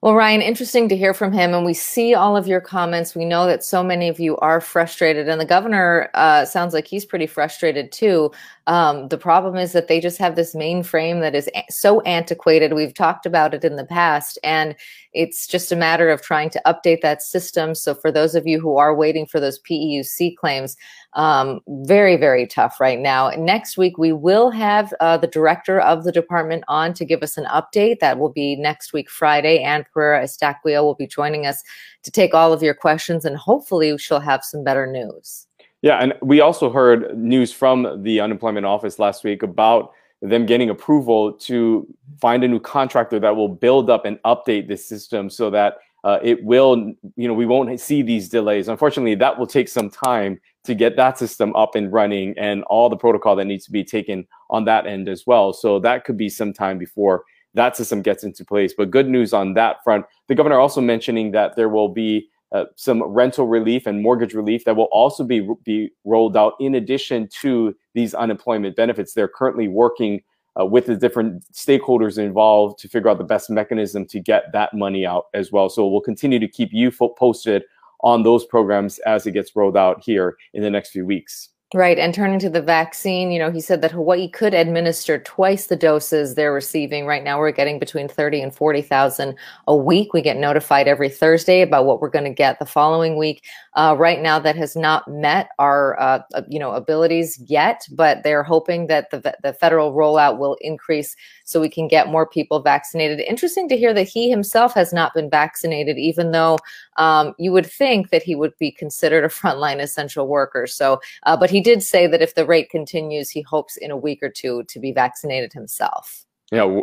Well, 0.00 0.14
Ryan, 0.14 0.42
interesting 0.42 0.88
to 0.90 0.96
hear 0.96 1.12
from 1.12 1.32
him. 1.32 1.52
And 1.54 1.66
we 1.66 1.74
see 1.74 2.14
all 2.14 2.36
of 2.36 2.46
your 2.46 2.60
comments. 2.60 3.16
We 3.16 3.24
know 3.24 3.46
that 3.46 3.64
so 3.64 3.82
many 3.82 4.08
of 4.08 4.20
you 4.20 4.36
are 4.36 4.60
frustrated. 4.60 5.28
And 5.28 5.40
the 5.40 5.44
governor 5.44 6.08
uh, 6.14 6.44
sounds 6.44 6.72
like 6.72 6.86
he's 6.86 7.04
pretty 7.04 7.26
frustrated 7.26 7.90
too. 7.90 8.30
Um, 8.68 9.08
the 9.08 9.18
problem 9.18 9.56
is 9.56 9.72
that 9.72 9.88
they 9.88 9.98
just 9.98 10.18
have 10.18 10.36
this 10.36 10.54
mainframe 10.54 11.20
that 11.20 11.34
is 11.34 11.50
so 11.68 12.00
antiquated. 12.02 12.74
We've 12.74 12.94
talked 12.94 13.26
about 13.26 13.54
it 13.54 13.64
in 13.64 13.74
the 13.74 13.84
past. 13.84 14.38
And 14.44 14.76
it's 15.18 15.48
just 15.48 15.72
a 15.72 15.76
matter 15.76 16.08
of 16.10 16.22
trying 16.22 16.48
to 16.48 16.62
update 16.64 17.00
that 17.00 17.22
system. 17.22 17.74
So 17.74 17.92
for 17.92 18.12
those 18.12 18.36
of 18.36 18.46
you 18.46 18.60
who 18.60 18.76
are 18.76 18.94
waiting 18.94 19.26
for 19.26 19.40
those 19.40 19.58
PEUC 19.58 20.36
claims, 20.36 20.76
um, 21.14 21.58
very, 21.66 22.16
very 22.16 22.46
tough 22.46 22.78
right 22.78 23.00
now. 23.00 23.30
Next 23.30 23.76
week, 23.76 23.98
we 23.98 24.12
will 24.12 24.50
have 24.50 24.94
uh, 25.00 25.16
the 25.16 25.26
director 25.26 25.80
of 25.80 26.04
the 26.04 26.12
department 26.12 26.62
on 26.68 26.94
to 26.94 27.04
give 27.04 27.24
us 27.24 27.36
an 27.36 27.46
update. 27.46 27.98
That 27.98 28.20
will 28.20 28.28
be 28.28 28.54
next 28.54 28.92
week, 28.92 29.10
Friday. 29.10 29.58
Anne 29.58 29.84
Perreira 29.92 30.22
Eustaquio 30.22 30.84
will 30.84 30.94
be 30.94 31.08
joining 31.08 31.46
us 31.46 31.64
to 32.04 32.12
take 32.12 32.32
all 32.32 32.52
of 32.52 32.62
your 32.62 32.74
questions, 32.74 33.24
and 33.24 33.36
hopefully, 33.36 33.98
she'll 33.98 34.20
have 34.20 34.44
some 34.44 34.62
better 34.62 34.86
news. 34.86 35.48
Yeah, 35.82 35.98
and 35.98 36.14
we 36.22 36.40
also 36.40 36.70
heard 36.70 37.18
news 37.18 37.52
from 37.52 38.02
the 38.04 38.20
unemployment 38.20 38.66
office 38.66 39.00
last 39.00 39.24
week 39.24 39.42
about 39.42 39.90
them 40.20 40.46
getting 40.46 40.70
approval 40.70 41.32
to 41.32 41.86
find 42.20 42.42
a 42.42 42.48
new 42.48 42.58
contractor 42.60 43.20
that 43.20 43.36
will 43.36 43.48
build 43.48 43.88
up 43.88 44.04
and 44.04 44.18
update 44.24 44.68
this 44.68 44.86
system 44.86 45.30
so 45.30 45.50
that 45.50 45.78
uh, 46.04 46.18
it 46.22 46.42
will, 46.44 46.92
you 47.16 47.28
know, 47.28 47.34
we 47.34 47.46
won't 47.46 47.80
see 47.80 48.02
these 48.02 48.28
delays. 48.28 48.68
Unfortunately, 48.68 49.14
that 49.14 49.38
will 49.38 49.46
take 49.46 49.68
some 49.68 49.90
time 49.90 50.40
to 50.64 50.74
get 50.74 50.96
that 50.96 51.18
system 51.18 51.54
up 51.56 51.74
and 51.74 51.92
running 51.92 52.34
and 52.38 52.62
all 52.64 52.88
the 52.88 52.96
protocol 52.96 53.34
that 53.36 53.44
needs 53.44 53.64
to 53.64 53.72
be 53.72 53.84
taken 53.84 54.26
on 54.50 54.64
that 54.64 54.86
end 54.86 55.08
as 55.08 55.26
well. 55.26 55.52
So 55.52 55.78
that 55.80 56.04
could 56.04 56.16
be 56.16 56.28
some 56.28 56.52
time 56.52 56.78
before 56.78 57.24
that 57.54 57.76
system 57.76 58.02
gets 58.02 58.24
into 58.24 58.44
place. 58.44 58.74
But 58.76 58.90
good 58.90 59.08
news 59.08 59.32
on 59.32 59.54
that 59.54 59.82
front. 59.82 60.06
The 60.28 60.34
governor 60.34 60.58
also 60.58 60.80
mentioning 60.80 61.32
that 61.32 61.56
there 61.56 61.68
will 61.68 61.88
be 61.88 62.28
uh, 62.52 62.64
some 62.76 63.02
rental 63.02 63.46
relief 63.46 63.86
and 63.86 64.02
mortgage 64.02 64.34
relief 64.34 64.64
that 64.64 64.76
will 64.76 64.88
also 64.90 65.24
be 65.24 65.48
be 65.64 65.90
rolled 66.04 66.36
out 66.36 66.54
in 66.60 66.74
addition 66.74 67.28
to 67.40 67.74
these 67.94 68.14
unemployment 68.14 68.76
benefits. 68.76 69.12
They're 69.12 69.28
currently 69.28 69.68
working 69.68 70.22
uh, 70.58 70.64
with 70.64 70.86
the 70.86 70.96
different 70.96 71.44
stakeholders 71.52 72.18
involved 72.18 72.78
to 72.80 72.88
figure 72.88 73.10
out 73.10 73.18
the 73.18 73.24
best 73.24 73.50
mechanism 73.50 74.06
to 74.06 74.20
get 74.20 74.50
that 74.52 74.74
money 74.74 75.06
out 75.06 75.26
as 75.34 75.52
well. 75.52 75.68
So 75.68 75.86
we'll 75.86 76.00
continue 76.00 76.38
to 76.38 76.48
keep 76.48 76.70
you 76.72 76.90
posted 76.90 77.64
on 78.00 78.22
those 78.22 78.44
programs 78.44 78.98
as 79.00 79.26
it 79.26 79.32
gets 79.32 79.54
rolled 79.54 79.76
out 79.76 80.02
here 80.02 80.36
in 80.54 80.62
the 80.62 80.70
next 80.70 80.90
few 80.90 81.04
weeks. 81.04 81.50
Right. 81.74 81.98
And 81.98 82.14
turning 82.14 82.38
to 82.38 82.48
the 82.48 82.62
vaccine, 82.62 83.30
you 83.30 83.38
know, 83.38 83.50
he 83.50 83.60
said 83.60 83.82
that 83.82 83.90
Hawaii 83.90 84.26
could 84.26 84.54
administer 84.54 85.18
twice 85.18 85.66
the 85.66 85.76
doses 85.76 86.34
they're 86.34 86.50
receiving. 86.50 87.04
Right 87.04 87.22
now, 87.22 87.38
we're 87.38 87.52
getting 87.52 87.78
between 87.78 88.08
30 88.08 88.40
and 88.40 88.54
40,000 88.54 89.34
a 89.66 89.76
week. 89.76 90.14
We 90.14 90.22
get 90.22 90.38
notified 90.38 90.88
every 90.88 91.10
Thursday 91.10 91.60
about 91.60 91.84
what 91.84 92.00
we're 92.00 92.08
going 92.08 92.24
to 92.24 92.30
get 92.30 92.58
the 92.58 92.64
following 92.64 93.18
week. 93.18 93.44
Uh, 93.74 93.94
right 93.98 94.22
now, 94.22 94.38
that 94.38 94.56
has 94.56 94.76
not 94.76 95.06
met 95.08 95.50
our, 95.58 96.00
uh, 96.00 96.22
you 96.48 96.58
know, 96.58 96.72
abilities 96.72 97.38
yet, 97.46 97.86
but 97.92 98.22
they're 98.22 98.42
hoping 98.42 98.86
that 98.86 99.10
the, 99.10 99.36
the 99.42 99.52
federal 99.52 99.92
rollout 99.92 100.38
will 100.38 100.56
increase 100.62 101.16
so 101.48 101.62
we 101.62 101.70
can 101.70 101.88
get 101.88 102.08
more 102.08 102.26
people 102.26 102.60
vaccinated. 102.60 103.20
Interesting 103.20 103.70
to 103.70 103.76
hear 103.76 103.94
that 103.94 104.06
he 104.06 104.28
himself 104.28 104.74
has 104.74 104.92
not 104.92 105.14
been 105.14 105.30
vaccinated, 105.30 105.96
even 105.96 106.32
though 106.32 106.58
um, 106.98 107.34
you 107.38 107.52
would 107.52 107.64
think 107.64 108.10
that 108.10 108.22
he 108.22 108.34
would 108.34 108.52
be 108.58 108.70
considered 108.70 109.24
a 109.24 109.28
frontline 109.40 109.80
essential 109.80 110.28
worker. 110.28 110.66
So, 110.66 111.00
uh, 111.22 111.38
but 111.38 111.48
he 111.48 111.62
did 111.62 111.82
say 111.82 112.06
that 112.06 112.20
if 112.20 112.34
the 112.34 112.44
rate 112.44 112.68
continues, 112.68 113.30
he 113.30 113.40
hopes 113.40 113.78
in 113.78 113.90
a 113.90 113.96
week 113.96 114.22
or 114.22 114.28
two 114.28 114.64
to 114.64 114.78
be 114.78 114.92
vaccinated 114.92 115.54
himself. 115.54 116.26
Yeah, 116.52 116.80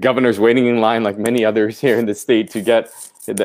governor's 0.00 0.40
waiting 0.40 0.66
in 0.66 0.80
line 0.80 1.02
like 1.02 1.18
many 1.18 1.44
others 1.44 1.78
here 1.78 1.98
in 1.98 2.06
the 2.06 2.14
state 2.14 2.50
to 2.52 2.62
get 2.62 2.90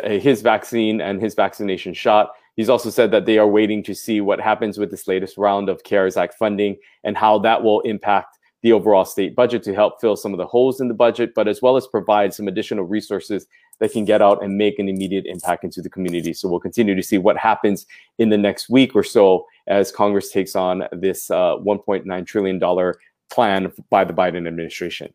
his 0.05 0.41
vaccine 0.41 1.01
and 1.01 1.21
his 1.21 1.35
vaccination 1.35 1.93
shot. 1.93 2.31
He's 2.55 2.69
also 2.69 2.89
said 2.89 3.11
that 3.11 3.25
they 3.25 3.37
are 3.37 3.47
waiting 3.47 3.83
to 3.83 3.95
see 3.95 4.21
what 4.21 4.39
happens 4.39 4.77
with 4.77 4.91
this 4.91 5.07
latest 5.09 5.37
round 5.37 5.67
of 5.67 5.83
CARES 5.83 6.15
Act 6.15 6.35
funding 6.35 6.77
and 7.03 7.17
how 7.17 7.39
that 7.39 7.63
will 7.63 7.81
impact 7.81 8.37
the 8.63 8.71
overall 8.71 9.05
state 9.05 9.35
budget 9.35 9.61
to 9.63 9.75
help 9.75 10.01
fill 10.01 10.15
some 10.15 10.33
of 10.33 10.37
the 10.37 10.45
holes 10.45 10.81
in 10.81 10.87
the 10.87 10.93
budget, 10.93 11.33
but 11.35 11.47
as 11.47 11.61
well 11.61 11.77
as 11.77 11.85
provide 11.85 12.33
some 12.33 12.47
additional 12.47 12.85
resources 12.85 13.45
that 13.79 13.91
can 13.91 14.05
get 14.05 14.21
out 14.21 14.41
and 14.43 14.57
make 14.57 14.79
an 14.79 14.87
immediate 14.87 15.25
impact 15.25 15.63
into 15.63 15.81
the 15.81 15.89
community. 15.89 16.33
So 16.33 16.47
we'll 16.47 16.59
continue 16.59 16.95
to 16.95 17.03
see 17.03 17.17
what 17.17 17.37
happens 17.37 17.85
in 18.17 18.29
the 18.29 18.37
next 18.37 18.69
week 18.69 18.95
or 18.95 19.03
so 19.03 19.45
as 19.67 19.91
Congress 19.91 20.31
takes 20.31 20.55
on 20.55 20.83
this 20.93 21.29
uh, 21.29 21.57
$1.9 21.57 22.25
trillion 22.25 22.93
plan 23.29 23.71
by 23.89 24.03
the 24.05 24.13
Biden 24.13 24.47
administration. 24.47 25.13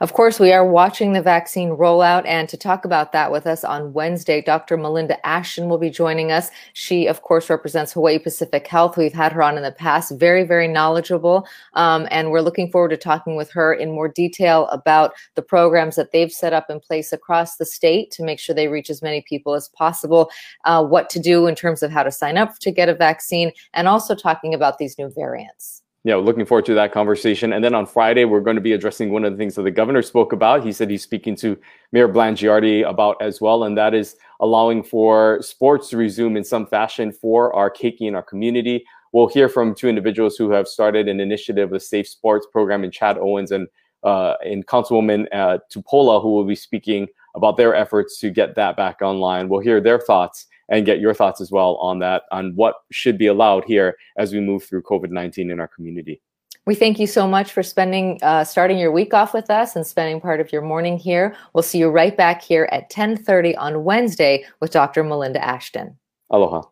Of 0.00 0.12
course, 0.14 0.40
we 0.40 0.52
are 0.52 0.66
watching 0.66 1.12
the 1.12 1.22
vaccine 1.22 1.70
rollout. 1.70 2.24
And 2.26 2.48
to 2.48 2.56
talk 2.56 2.84
about 2.84 3.12
that 3.12 3.30
with 3.30 3.46
us 3.46 3.64
on 3.64 3.92
Wednesday, 3.92 4.40
Dr. 4.40 4.76
Melinda 4.76 5.24
Ashton 5.26 5.68
will 5.68 5.78
be 5.78 5.90
joining 5.90 6.32
us. 6.32 6.50
She, 6.72 7.06
of 7.06 7.22
course, 7.22 7.50
represents 7.50 7.92
Hawaii 7.92 8.18
Pacific 8.18 8.66
Health. 8.66 8.96
We've 8.96 9.12
had 9.12 9.32
her 9.32 9.42
on 9.42 9.56
in 9.56 9.62
the 9.62 9.72
past, 9.72 10.12
very, 10.12 10.44
very 10.44 10.68
knowledgeable. 10.68 11.46
Um, 11.74 12.06
and 12.10 12.30
we're 12.30 12.40
looking 12.40 12.70
forward 12.70 12.90
to 12.90 12.96
talking 12.96 13.36
with 13.36 13.50
her 13.52 13.72
in 13.72 13.90
more 13.90 14.08
detail 14.08 14.66
about 14.68 15.12
the 15.34 15.42
programs 15.42 15.96
that 15.96 16.12
they've 16.12 16.32
set 16.32 16.52
up 16.52 16.70
in 16.70 16.80
place 16.80 17.12
across 17.12 17.56
the 17.56 17.66
state 17.66 18.10
to 18.12 18.22
make 18.22 18.38
sure 18.38 18.54
they 18.54 18.68
reach 18.68 18.90
as 18.90 19.02
many 19.02 19.22
people 19.22 19.54
as 19.54 19.68
possible, 19.70 20.30
uh, 20.64 20.82
what 20.84 21.10
to 21.10 21.20
do 21.20 21.46
in 21.46 21.54
terms 21.54 21.82
of 21.82 21.90
how 21.90 22.02
to 22.02 22.10
sign 22.10 22.38
up 22.38 22.58
to 22.58 22.70
get 22.70 22.88
a 22.88 22.94
vaccine, 22.94 23.52
and 23.74 23.88
also 23.88 24.14
talking 24.14 24.54
about 24.54 24.78
these 24.78 24.98
new 24.98 25.10
variants 25.10 25.82
you 26.06 26.12
know, 26.12 26.20
looking 26.20 26.46
forward 26.46 26.64
to 26.64 26.74
that 26.74 26.92
conversation. 26.92 27.52
And 27.52 27.64
then 27.64 27.74
on 27.74 27.84
Friday, 27.84 28.24
we're 28.24 28.40
going 28.40 28.54
to 28.54 28.60
be 28.60 28.74
addressing 28.74 29.10
one 29.10 29.24
of 29.24 29.32
the 29.32 29.36
things 29.36 29.56
that 29.56 29.62
the 29.62 29.72
governor 29.72 30.02
spoke 30.02 30.32
about. 30.32 30.64
He 30.64 30.70
said 30.70 30.88
he's 30.88 31.02
speaking 31.02 31.34
to 31.38 31.58
Mayor 31.90 32.08
Blangiardi 32.08 32.88
about 32.88 33.20
as 33.20 33.40
well, 33.40 33.64
and 33.64 33.76
that 33.76 33.92
is 33.92 34.14
allowing 34.38 34.84
for 34.84 35.42
sports 35.42 35.88
to 35.88 35.96
resume 35.96 36.36
in 36.36 36.44
some 36.44 36.64
fashion 36.64 37.10
for 37.10 37.52
our 37.56 37.68
keiki 37.68 38.02
in 38.02 38.14
our 38.14 38.22
community. 38.22 38.84
We'll 39.10 39.26
hear 39.26 39.48
from 39.48 39.74
two 39.74 39.88
individuals 39.88 40.36
who 40.36 40.52
have 40.52 40.68
started 40.68 41.08
an 41.08 41.18
initiative, 41.18 41.72
a 41.72 41.80
safe 41.80 42.06
sports 42.06 42.46
program 42.52 42.84
in 42.84 42.92
Chad 42.92 43.18
Owens 43.18 43.50
and 43.50 43.66
uh, 44.04 44.34
in 44.44 44.62
Councilwoman 44.62 45.26
uh, 45.32 45.58
Tupola, 45.74 46.22
who 46.22 46.30
will 46.30 46.44
be 46.44 46.54
speaking 46.54 47.08
about 47.34 47.56
their 47.56 47.74
efforts 47.74 48.20
to 48.20 48.30
get 48.30 48.54
that 48.54 48.76
back 48.76 49.02
online. 49.02 49.48
We'll 49.48 49.58
hear 49.58 49.80
their 49.80 49.98
thoughts 49.98 50.46
and 50.68 50.86
get 50.86 51.00
your 51.00 51.14
thoughts 51.14 51.40
as 51.40 51.50
well 51.50 51.76
on 51.76 51.98
that, 52.00 52.24
on 52.32 52.54
what 52.54 52.76
should 52.90 53.18
be 53.18 53.26
allowed 53.26 53.64
here 53.64 53.96
as 54.18 54.32
we 54.32 54.40
move 54.40 54.64
through 54.64 54.82
COVID 54.82 55.10
19 55.10 55.50
in 55.50 55.60
our 55.60 55.68
community. 55.68 56.20
We 56.66 56.74
thank 56.74 56.98
you 56.98 57.06
so 57.06 57.28
much 57.28 57.52
for 57.52 57.62
spending, 57.62 58.18
uh, 58.22 58.42
starting 58.42 58.76
your 58.76 58.90
week 58.90 59.14
off 59.14 59.32
with 59.32 59.50
us 59.50 59.76
and 59.76 59.86
spending 59.86 60.20
part 60.20 60.40
of 60.40 60.50
your 60.52 60.62
morning 60.62 60.98
here. 60.98 61.36
We'll 61.52 61.62
see 61.62 61.78
you 61.78 61.88
right 61.90 62.16
back 62.16 62.42
here 62.42 62.68
at 62.72 62.90
10:30 62.90 63.56
on 63.56 63.84
Wednesday 63.84 64.44
with 64.60 64.72
Dr. 64.72 65.04
Melinda 65.04 65.42
Ashton. 65.42 65.96
Aloha. 66.30 66.62